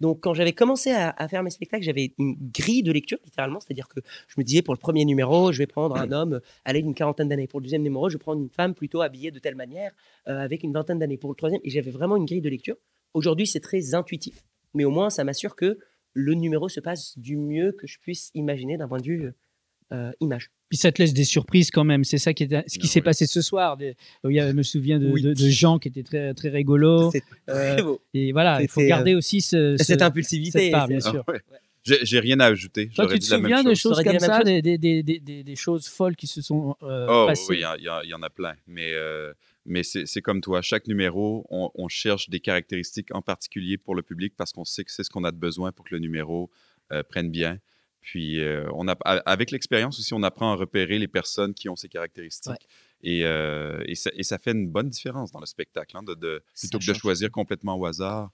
[0.00, 3.88] Donc quand j'avais commencé à, faire mes spectacles, j'avais une grille de lecture littéralement, c'est-à-dire
[3.88, 6.82] que je me disais pour le premier numéro, je vais prendre un homme euh, âgé
[6.82, 7.48] d'une quarantaine d'années.
[7.48, 9.92] Pour le deuxième numéro, je vais prendre une femme plutôt habillée de telle manière,
[10.28, 11.18] euh, avec une vingtaine d'années.
[11.18, 12.76] Pour le troisième, et j'avais vraiment une grille de lecture.
[13.14, 14.44] Aujourd'hui, c'est très intuitif,
[14.74, 15.78] mais au moins ça m'assure que
[16.12, 19.32] le numéro se passe du mieux que je puisse imaginer d'un point de vue
[19.92, 20.50] euh, image.
[20.68, 22.04] Puis ça te laisse des surprises quand même.
[22.04, 23.04] C'est ça qui est, ce qui Ah s'est oui.
[23.04, 23.76] passé ce soir.
[23.76, 25.22] Des- a- je me souviens de, Oui.
[25.22, 27.10] de- de Jean qui était très, très rigolo.
[27.10, 28.00] C'est Euh, très beau.
[28.12, 30.58] Et voilà, il faut C'était, garder aussi ce, ce- Cette impulsivité.
[30.58, 31.24] cette part, bien sûr.
[31.26, 31.40] Ah ouais.
[31.84, 32.90] J'ai j'ai rien à ajouter.
[32.94, 33.94] Toi, tu te souviens de chose.
[33.96, 37.06] choses comme ça, chose des, des, des, des, des choses folles qui se sont euh,
[37.08, 37.44] Oh passées?
[37.48, 38.54] oui, il y, en- y a plein.
[38.66, 39.32] Mais, euh,
[39.64, 40.60] mais c'est c'est comme toi.
[40.60, 44.84] Chaque numéro, on, on cherche des caractéristiques en particulier pour le public parce qu'on sait
[44.84, 46.50] que c'est ce qu'on a de besoin pour que le numéro
[46.92, 47.58] euh, prenne bien.
[48.00, 51.76] Puis, euh, on a, avec l'expérience aussi, on apprend à repérer les personnes qui ont
[51.76, 52.52] ces caractéristiques.
[52.52, 52.58] Ouais.
[53.02, 56.14] Et, euh, et, ça, et ça fait une bonne différence dans le spectacle, hein, de,
[56.14, 58.30] de- Ça plutôt que de choisir complètement au hasard.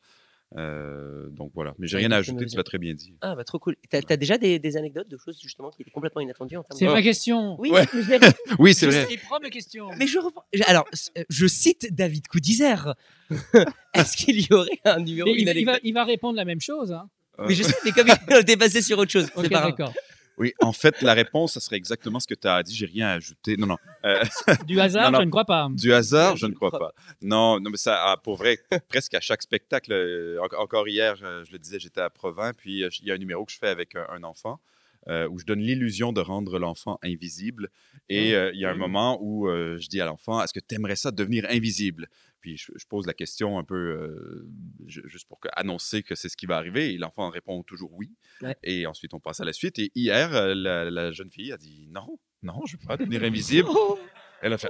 [0.56, 1.74] Euh, donc voilà.
[1.78, 3.16] Mais j'ai rien à ajouter, tu l'as très bien dit.
[3.22, 3.74] Ah, bah trop cool.
[3.90, 6.78] T'as as déjà des, des anecdotes de choses justement qui étaient complètement inattendues en termes
[6.78, 6.92] C'est de...
[6.92, 7.56] ma question.
[7.60, 7.84] Oui, Ouais.
[7.92, 8.18] mais
[8.60, 9.06] Oui, c'est vrai.
[9.26, 9.88] Prends mes questions.
[9.98, 10.84] Mais je reprends- Alors,
[11.18, 12.94] euh, je cite David Coudizer.
[13.94, 16.60] Est-ce qu'il y aurait un numéro, il, il va, anecdote il va répondre la même
[16.60, 16.92] chose.
[16.92, 17.08] Hein.
[17.38, 19.70] Mais je sais, mais comme il était passé sur autre chose, Ok, c'est pas grave.
[19.76, 19.94] d'accord.
[20.36, 22.74] Oui, en fait, la réponse, ça serait exactement ce que tu as dit.
[22.74, 23.56] J'ai rien à ajouter.
[23.56, 23.76] Non, non.
[24.04, 24.24] Euh,
[24.66, 25.20] Du hasard, Non, non.
[25.20, 25.68] je ne crois pas.
[25.70, 26.92] Du hasard, je ne crois pas.
[27.22, 28.58] Non, non, mais ça, ah, pour vrai,
[28.88, 29.92] presque à chaque spectacle.
[29.92, 33.14] euh, en- encore hier, je, le disais, j'étais à Provins, puis euh, il y a
[33.14, 34.58] un numéro que je fais avec un, enfant.
[35.08, 37.68] euh, où je donne l'illusion de rendre l'enfant invisible.
[38.08, 40.60] Et euh, il y a un moment où euh, je dis à l'enfant, est-ce que
[40.66, 42.08] tu aimerais ça devenir invisible?
[42.44, 44.46] Puis je, je pose la question un peu euh,
[44.86, 46.92] ju- juste pour que- annoncer que c'est ce qui va arriver.
[46.92, 48.12] Et l'enfant répond toujours oui.
[48.42, 48.54] Ouais.
[48.62, 49.78] Et ensuite, on passe à la suite.
[49.78, 52.98] Et hier, euh, la, la jeune fille a dit, non, non, je ne veux pas
[52.98, 53.68] devenir invisible.
[54.42, 54.68] Elle a fait,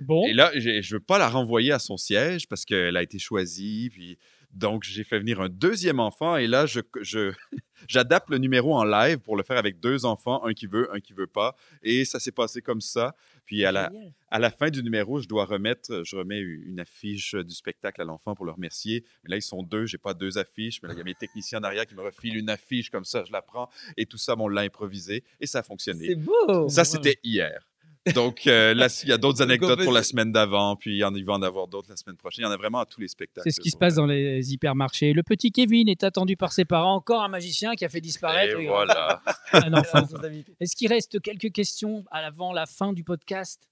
[0.00, 3.18] Bon, et là, je veux pas la renvoyer à son siège parce qu'elle a été
[3.18, 3.88] choisie.
[3.92, 4.18] Puis
[4.52, 6.36] donc, j'ai fait venir un deuxième enfant.
[6.36, 7.32] Et là, je, je-
[7.88, 11.00] j'adapte le numéro en live pour le faire avec deux enfants, un qui veut, un
[11.00, 11.54] qui veut pas.
[11.82, 13.14] Et ça s'est passé comme ça.
[13.44, 13.90] Puis à la,
[14.30, 18.04] à la fin du numéro, je dois remettre, je remets une affiche du spectacle à
[18.04, 19.04] l'enfant pour le remercier.
[19.24, 20.82] Mais là, ils sont deux, j'ai pas deux affiches.
[20.82, 23.24] Mais là, il y a mes techniciens derrière qui me refilent une affiche comme ça,
[23.24, 23.70] je la prends.
[23.96, 25.24] Et tout ça, bon, on l'a improvisé.
[25.40, 26.08] Et ça a fonctionné.
[26.08, 26.68] C'est beau.
[26.68, 27.66] Ça, c'était hier.
[28.14, 31.24] Donc euh, là, il y a d'autres anecdotes pour la se- semaine d'avant, puis il
[31.24, 32.44] va en avoir d'autres la semaine prochaine.
[32.44, 33.44] Il y en a vraiment à tous les spectacles.
[33.44, 35.12] c'est ce qui se passe dans les hypermarchés.
[35.12, 36.94] Le petit Kevin est attendu par ses parents.
[36.94, 39.22] Encore un magicien qui a fait disparaître Et voilà.
[39.52, 40.04] un enfant.
[40.60, 43.68] Est-ce qu'il reste quelques questions avant la fin du podcast?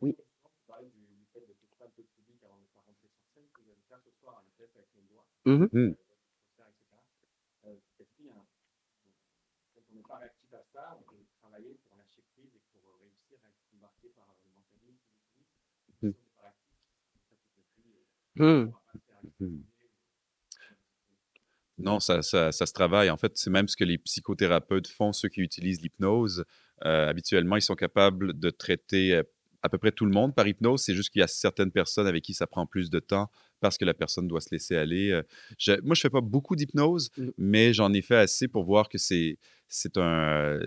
[0.00, 0.14] Oui.
[5.46, 5.68] Mm.
[5.72, 5.94] Hmm.
[21.78, 23.10] Non, ça, ça, ça se travaille.
[23.10, 26.44] En fait, c'est même ce que les psychothérapeutes font, ceux qui utilisent l'hypnose.
[26.84, 29.22] Euh, habituellement, ils sont capables de traiter euh,
[29.62, 30.82] à peu près tout le monde par hypnose.
[30.82, 33.28] C'est juste qu'il y a certaines personnes avec qui ça prend plus de temps
[33.60, 35.10] parce que la personne doit se laisser aller.
[35.10, 35.22] Euh,
[35.58, 37.28] je- moi, je fais pas beaucoup d'hypnose, Mm.
[37.38, 40.60] mais j'en ai fait assez pour voir que c'est c'est un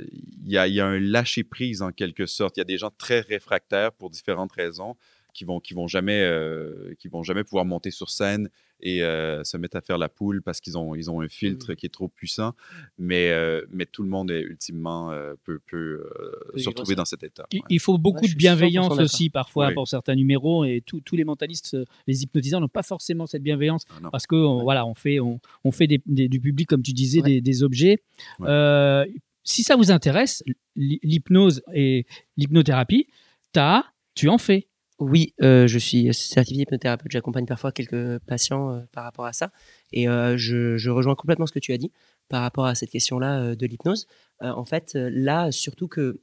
[0.43, 2.57] il y a, il y a un lâcher prise en quelque sorte.
[2.57, 4.95] Il y a des gens très réfractaires pour différentes raisons
[5.37, 9.43] qui vont qui vont jamais euh, qui vont jamais pouvoir monter sur scène et euh,
[9.43, 11.89] se mettre à faire la poule parce qu'ils ont ils ont un filtre qui est
[11.93, 12.53] trop puissant.
[12.97, 16.09] Mais euh, mais tout le monde est ultimement euh, peut peut
[16.55, 17.45] euh, se retrouver dans cet état.
[17.51, 17.65] Il- ouais.
[17.69, 19.03] Il faut beaucoup Ouais, de bienveillance 100% d'accord.
[19.05, 19.73] aussi parfois Oui.
[19.75, 21.77] pour certains numéros et tous tous les mentalistes,
[22.07, 25.39] les hypnotiseurs n'ont pas forcément cette bienveillance Ah parce que on- voilà, on fait on,
[25.63, 27.29] on fait des, des- du public comme tu disais Ouais.
[27.29, 27.97] des, des objets.
[28.39, 28.47] Ouais.
[28.49, 29.05] Euh,
[29.43, 30.43] si ça vous intéresse,
[30.75, 32.05] l'hy- l'hypnose et
[32.37, 33.07] l'hypnothérapie,
[33.53, 33.83] t'as,
[34.13, 34.67] tu en fais.
[34.99, 37.11] Oui, euh, je suis certifié hypnothérapeute.
[37.11, 39.51] J'accompagne parfois quelques patients euh, par rapport à ça.
[39.93, 41.91] Et euh, je, rejoins complètement ce que tu as dit
[42.29, 44.07] par rapport à cette question-là de l'hypnose.
[44.41, 46.19] En fait, là, surtout que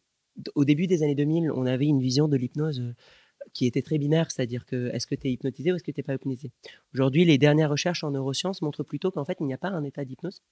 [0.55, 2.95] au début des années 2000, on avait une vision de l'hypnose
[3.53, 6.01] qui était très binaire, c'est-à-dire que est-ce que tu es hypnotisé ou est-ce que tu
[6.01, 6.51] n'es pas hypnotisé?
[6.93, 9.85] Aujourd'hui, les dernières recherches en neurosciences montrent plutôt qu'en fait, il n'y a pas un
[9.85, 10.43] état d'hypnose,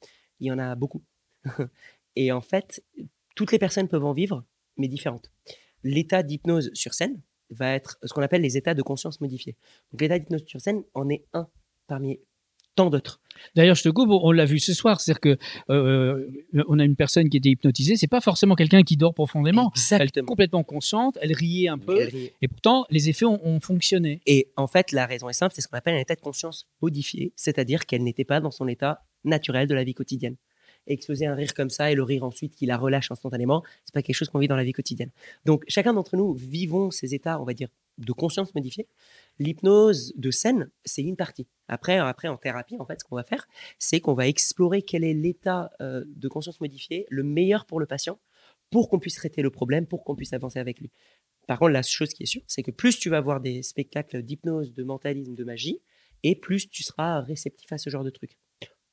[0.40, 1.02] il y en a beaucoup.
[2.16, 2.82] Et en fait,
[3.34, 4.44] toutes les personnes peuvent en vivre,
[4.78, 5.30] mais différentes.
[5.82, 7.20] L'état d'hypnose sur scène
[7.52, 9.56] va être ce qu'on appelle les états de conscience modifiés.
[9.92, 11.48] Donc l'état d'hypnose sur scène en est un
[11.86, 12.18] parmi
[12.74, 13.20] tant d'autres.
[13.54, 15.38] D'ailleurs, je te coupe, on l'a vu ce soir, c'est-à-dire que
[15.70, 16.26] euh,
[16.68, 19.72] on a une personne qui était hypnotisée, c'est pas forcément quelqu'un qui dort profondément.
[19.90, 22.08] Elle est complètement consciente, elle riait un peu,
[22.40, 24.20] et pourtant les effets ont, ont, fonctionné.
[24.26, 26.66] Et en fait, la raison est simple, c'est ce qu'on appelle un état de conscience
[26.80, 30.36] modifié, c'est-à-dire qu'elle n'était pas dans son état naturel de la vie quotidienne
[31.06, 34.02] faisait un rire comme ça et le rire ensuite qui la relâche instantanément, c'est pas
[34.02, 35.10] quelque chose qu'on vit dans la vie quotidienne.
[35.44, 37.68] Donc chacun d'entre nous vivons ces états, on va dire,
[37.98, 38.86] de conscience modifiée.
[39.38, 41.46] L'hypnose de scène, c'est une partie.
[41.68, 43.46] Après, après en thérapie, en fait, ce qu'on va faire,
[43.78, 47.86] c'est qu'on va explorer quel est l'état euh, de conscience modifié le meilleur pour le
[47.86, 48.18] patient
[48.70, 50.90] pour qu'on puisse traiter le problème, pour qu'on puisse avancer avec lui.
[51.46, 54.22] Par contre, la chose qui est sûre, c'est que plus tu vas voir des spectacles
[54.22, 55.80] d'hypnose, de mentalisme, de magie,
[56.22, 58.38] et plus tu seras réceptif à ce genre de trucs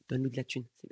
[0.10, 0.66] donne-nous de la thune.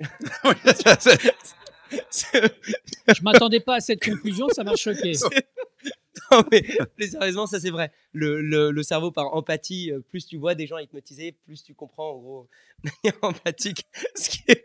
[1.90, 5.12] je m'attendais pas à cette conclusion, ça m'a choqué.
[6.30, 6.62] non, mais
[6.96, 7.90] plus sérieusement, ça c'est vrai.
[8.12, 12.12] Le, le, cerveau, par empathie, euh, plus tu vois des gens hypnotisés, plus tu comprends
[12.12, 12.48] en gros
[12.82, 14.64] manière empathique ce qui est.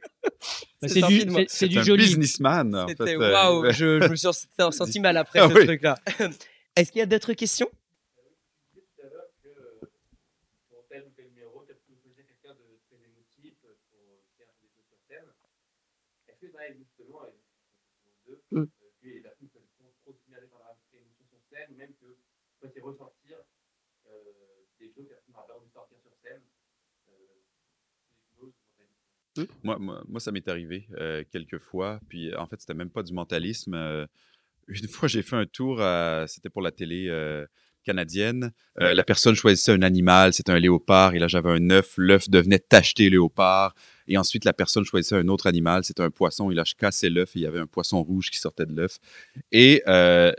[0.81, 2.05] Bah, c'est du, c'est, du joli.
[2.05, 2.75] businessman.
[2.75, 4.27] Euh, waouh, je, je, me suis
[4.71, 5.97] senti mal après ah ce truc-là.
[6.75, 7.69] Est-ce qu'il y a d'autres questions?
[19.01, 22.17] Puis les personnes sont trop submergées par la émotion sur scène, même que
[22.61, 23.37] quand ils ressortir
[24.79, 26.41] des choses qu'elles n'ont pas envie de sortir sur scène.
[29.63, 31.99] Moi, moi, moi, ça m'est arrivé euh, quelques fois.
[32.07, 33.73] Puis en fait, c'était même pas du mentalisme.
[33.73, 34.05] Euh,
[34.67, 35.81] une fois, j'ai fait un tour,
[36.27, 37.45] c'était pour la télé euh,
[37.83, 38.51] canadienne.
[38.81, 42.29] Euh, la personne choisissait un animal, c'était un léopard, et là j'avais un œuf, l'œuf
[42.29, 43.75] devenait tacheté léopard.
[44.07, 47.09] Et ensuite, la personne choisissait un autre animal, c'était un poisson, et là je cassais
[47.09, 48.97] l'œuf, et il y avait un poisson rouge qui sortait de l'œuf.
[49.51, 50.31] Et euh,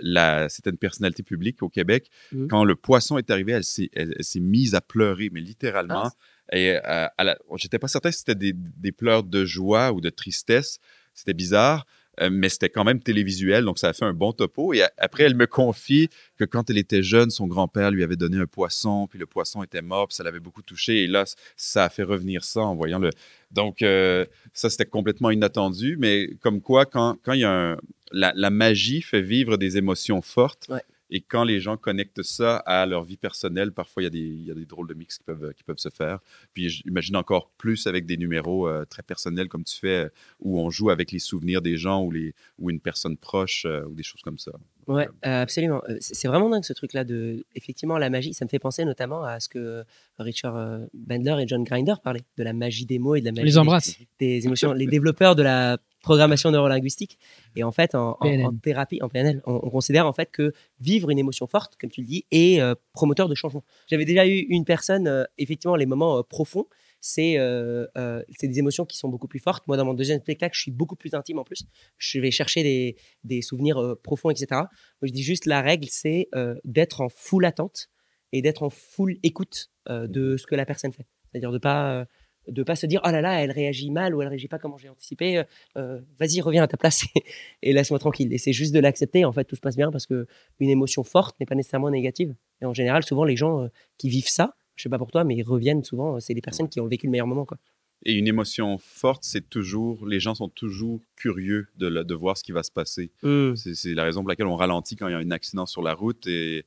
[0.49, 2.11] c'était une personnalité publique au Québec.
[2.33, 2.49] Mmh.
[2.49, 6.11] Quand le poisson est arrivé, elle s'est, mise à pleurer, mais littéralement.
[6.51, 6.57] Ah.
[6.57, 10.79] Et euh, j'étais pas certain si c'était des, des pleurs de joie ou de tristesse.
[11.15, 11.87] C'était bizarre.
[12.21, 14.73] Euh, mais c'était quand même télévisuel, donc ça a fait un bon topo.
[14.73, 18.39] Et après, elle me confie que quand elle était jeune, son grand-père lui avait donné
[18.39, 21.05] un poisson, puis le poisson était mort, puis ça l'avait beaucoup touché.
[21.05, 21.25] Et là,
[21.57, 23.11] ça a fait revenir ça en voyant le.
[23.51, 27.77] Donc, euh, ça, c'était complètement inattendu, mais comme quoi, quand, quand il y a
[28.13, 30.69] la, magie fait vivre des émotions fortes.
[31.11, 34.19] Et quand les gens connectent ça à leur vie personnelle, parfois il y a des,
[34.19, 36.19] il y a des drôles de mix qui peuvent, qui peuvent se faire.
[36.53, 40.71] Puis j'imagine encore plus avec des numéros euh, très personnels comme tu fais, où on
[40.71, 44.03] joue avec les souvenirs des gens ou, les, ou une personne proche euh, ou des
[44.03, 44.53] choses comme ça.
[44.87, 45.83] Ouais, euh, absolument.
[46.01, 48.35] C'est vraiment dingue ce truc-là de, effectivement, la magie.
[48.35, 49.83] Ça me fait penser notamment à ce que
[50.19, 53.47] Richard Bandler et John Grinder parlaient de la magie des mots et de la magie
[53.47, 53.99] les embrasse.
[54.19, 54.73] Des, des émotions.
[54.73, 57.19] les développeurs de la programmation neurolinguistique.
[57.57, 58.17] Et en fait, en,
[58.63, 62.07] thérapie, en PNL, on, considère en fait que vivre une émotion forte, comme tu le
[62.07, 63.65] dis, est euh, promoteur de changement.
[63.89, 66.67] J'avais déjà eu une personne, euh, effectivement, les moments euh, profonds,
[67.01, 69.67] c'est des émotions qui sont beaucoup plus fortes.
[69.67, 71.65] Moi, dans mon deuxième spectacle, je suis beaucoup plus intime en plus.
[71.99, 74.47] Je vais chercher des, des souvenirs profonds, etc.
[74.53, 74.69] Moi,
[75.03, 76.29] je dis juste la règle, c'est
[76.65, 77.89] d'être en full attente
[78.33, 81.07] et d'être en full écoute de ce que la personne fait.
[81.31, 82.07] C'est-à-dire de pas
[82.49, 84.75] de pas se dire oh là là elle réagit mal ou elle réagit pas comme
[84.79, 85.45] j'ai anticipé euh,
[85.77, 87.05] euh, vas-y reviens à ta place
[87.63, 90.07] et, laisse-moi tranquille et c'est juste de l'accepter en fait tout se passe bien parce
[90.07, 90.27] que
[90.61, 93.69] une émotion forte n'est pas nécessairement négative et en général souvent les gens euh,
[93.99, 96.69] qui vivent ça je sais pas pour toi mais ils reviennent souvent c'est des personnes
[96.69, 97.59] qui ont vécu le meilleur moment quoi
[98.07, 102.45] et une émotion forte, c'est toujours, les gens sont toujours curieux de, de voir ce
[102.45, 103.11] qui va se passer.
[103.23, 103.55] Mmh.
[103.57, 105.95] C'est la raison pour laquelle on ralentit quand il y a un accident sur la
[105.95, 106.67] route et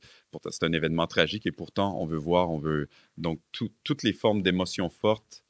[0.50, 2.88] c'est un événement tragique et pourtant on veut voir, on veut.
[3.18, 5.44] Donc toutes les formes d'émotions fortes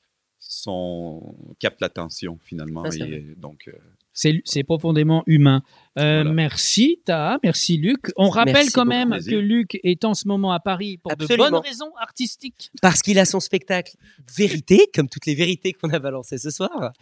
[0.48, 2.86] sont, captent l'attention finalement.
[2.86, 3.78] et donc, euh,
[4.44, 5.62] c'est profondément humain.
[5.98, 7.38] Euh, merci, Ta.
[7.42, 8.12] Merci, Luc.
[8.16, 11.54] On rappelle quand même que Luc est en ce moment à Paris pour de bonnes
[11.54, 12.70] raisons artistiques.
[12.82, 13.96] Parce qu'il a son spectacle
[14.36, 16.92] Vérité, comme toutes les vérités qu'on a balancées ce soir.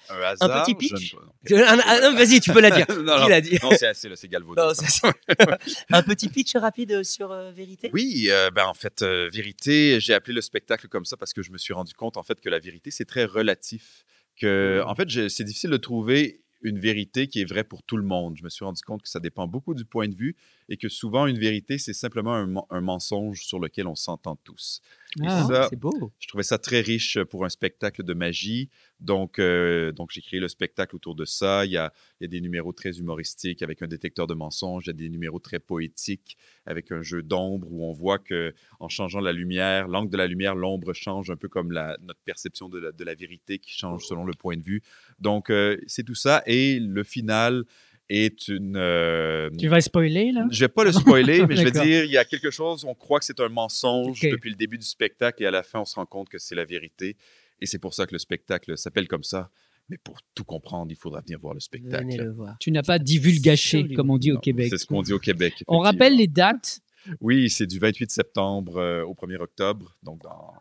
[0.41, 1.17] Un, petit pitch.
[1.51, 2.87] Vas-y, tu peux la dire.
[2.91, 4.61] non, non, dit non c'est assez, c'est Galvaudou.
[5.91, 7.91] un petit pitch rapide sur euh, Vérité?
[7.93, 11.51] Oui, euh, ben, en fait, Vérité, j'ai appelé le spectacle comme ça parce que je
[11.51, 14.05] me suis rendu compte en fait que la vérité, c'est très relatif.
[14.39, 14.89] Que, mmh.
[14.89, 18.37] en fait, c'est difficile de trouver une vérité qui est vraie pour tout le monde.
[18.37, 20.37] Je me suis rendu compte que ça dépend beaucoup du point de vue
[20.69, 24.83] et que souvent une vérité, c'est simplement un, un, mensonge sur lequel on s'entend tous.
[25.25, 26.13] Ah, c'est beau.
[26.19, 28.69] Je trouvais ça très riche pour un spectacle de magie.
[29.01, 31.65] Donc, euh, donc j'ai créé le spectacle autour de ça.
[31.65, 34.85] Il y, a, il y, a, des numéros très humoristiques avec un détecteur de mensonges.
[34.85, 36.37] Il y a des numéros très poétiques
[36.67, 40.27] avec un jeu d'ombre où on voit que en changeant la lumière, l'angle de la
[40.27, 43.73] lumière, l'ombre change un peu comme la, notre perception de la, de la, vérité qui
[43.73, 44.83] change selon le point de vue.
[45.19, 46.43] Donc, euh, c'est tout ça.
[46.47, 47.65] Et le final,
[48.09, 48.77] est une.
[48.77, 50.47] Euh, tu vas spoiler, là?
[50.51, 52.95] Je vais pas le spoiler, mais je vais dire il y a quelque chose, on
[52.95, 55.85] croit que c'est un mensonge depuis le début du spectacle et à la fin, on
[55.85, 57.17] se rend compte que c'est la vérité.
[57.61, 59.51] Et c'est pour ça que le spectacle s'appelle comme ça.
[59.89, 62.17] Mais pour tout comprendre, il faudra venir voir le spectacle.
[62.17, 62.57] Le voir.
[62.59, 64.69] Tu n'as pas divulgaché, comme on dit au Québec.
[64.71, 65.63] C'est ce qu'on dit au Québec.
[65.69, 66.81] On rappelle les dates?
[67.21, 70.53] Oui, c'est du 28 septembre euh, au 1er octobre, donc dans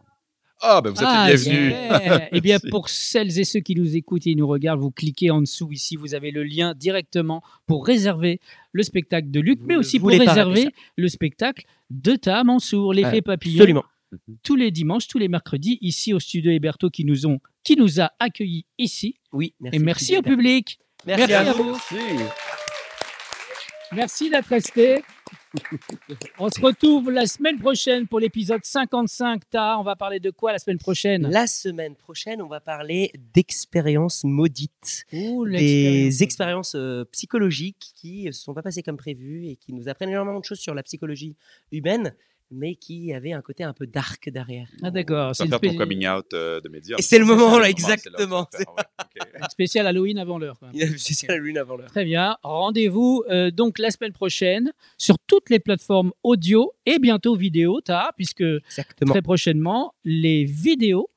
[0.65, 1.73] ah, ben vous êtes ah, bienvenus.
[2.31, 5.41] eh bien, pour celles et ceux qui nous écoutent et nous regardent, vous cliquez en
[5.41, 8.39] dessous ici, vous avez le lien directement pour réserver
[8.71, 13.57] le spectacle de Luc, mais aussi pour réserver le spectacle de Ta Mansour, l'effet papillon.
[13.57, 13.83] Absolument.
[14.43, 17.99] Tous les dimanches, tous les mercredis, ici au studio Héberto qui nous, ont, qui nous
[17.99, 19.15] a accueillis ici.
[19.33, 19.75] Oui, merci.
[19.75, 20.79] Et merci au public.
[21.05, 21.77] Merci, à, vous.
[21.91, 21.95] Merci,
[23.91, 25.03] merci d'être resté.
[26.39, 29.41] On se retrouve la semaine prochaine pour l'épisode 55.
[29.49, 31.27] Ta, on va parler de quoi la semaine prochaine?
[31.29, 35.05] La semaine prochaine, on va parler d'expériences maudites.
[35.11, 39.89] des expériences euh, psychologiques qui ne se sont pas passées comme prévu et qui nous
[39.89, 41.35] apprennent énormément de choses sur la psychologie
[41.71, 42.13] humaine
[42.51, 44.67] mais qui avait un côté un peu dark derrière.
[44.83, 45.35] Ah d'accord.
[45.35, 46.95] C'est faire ton coming out euh, de médias.
[46.97, 48.47] Et c'est le moment là, exactement.
[49.49, 50.59] Spécial Halloween avant l'heure.
[50.97, 51.89] Spécial Halloween avant l'heure.
[51.89, 52.37] Très bien.
[52.43, 58.11] Rendez-vous euh, donc la semaine prochaine sur toutes les plateformes audio et bientôt vidéo, ta,
[58.15, 58.43] puisque
[59.05, 61.09] très prochainement les vidéos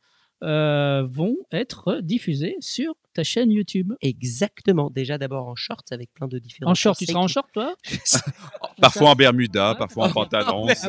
[0.43, 3.93] euh, vont être diffusées sur ta chaîne YouTube.
[4.01, 4.91] Exactement.
[4.91, 6.71] Déjà d'abord en short avec plein de différents.
[6.71, 7.75] En short, tu seras en short toi
[8.81, 10.67] Parfois en Bermuda, parfois en pantalon.
[10.81, 10.89] Ah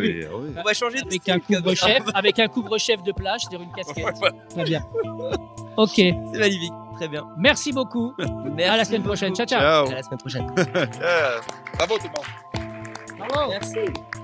[0.57, 4.05] On va changer avec un couvre-chef, avec un couvre-chef de plage, c'est une casquette.
[4.49, 4.85] Très bien.
[5.77, 5.95] Ok.
[5.95, 6.73] C'est magnifique.
[6.95, 7.25] Très bien.
[7.37, 8.13] Merci beaucoup.
[8.55, 9.33] Merci à la semaine prochaine.
[9.33, 9.59] Ciao, ciao.
[9.59, 9.87] ciao.
[9.87, 10.45] À la semaine prochaine.
[11.77, 13.27] Bravo tout le monde.
[13.29, 13.49] Bravo.
[13.49, 14.18] Merci.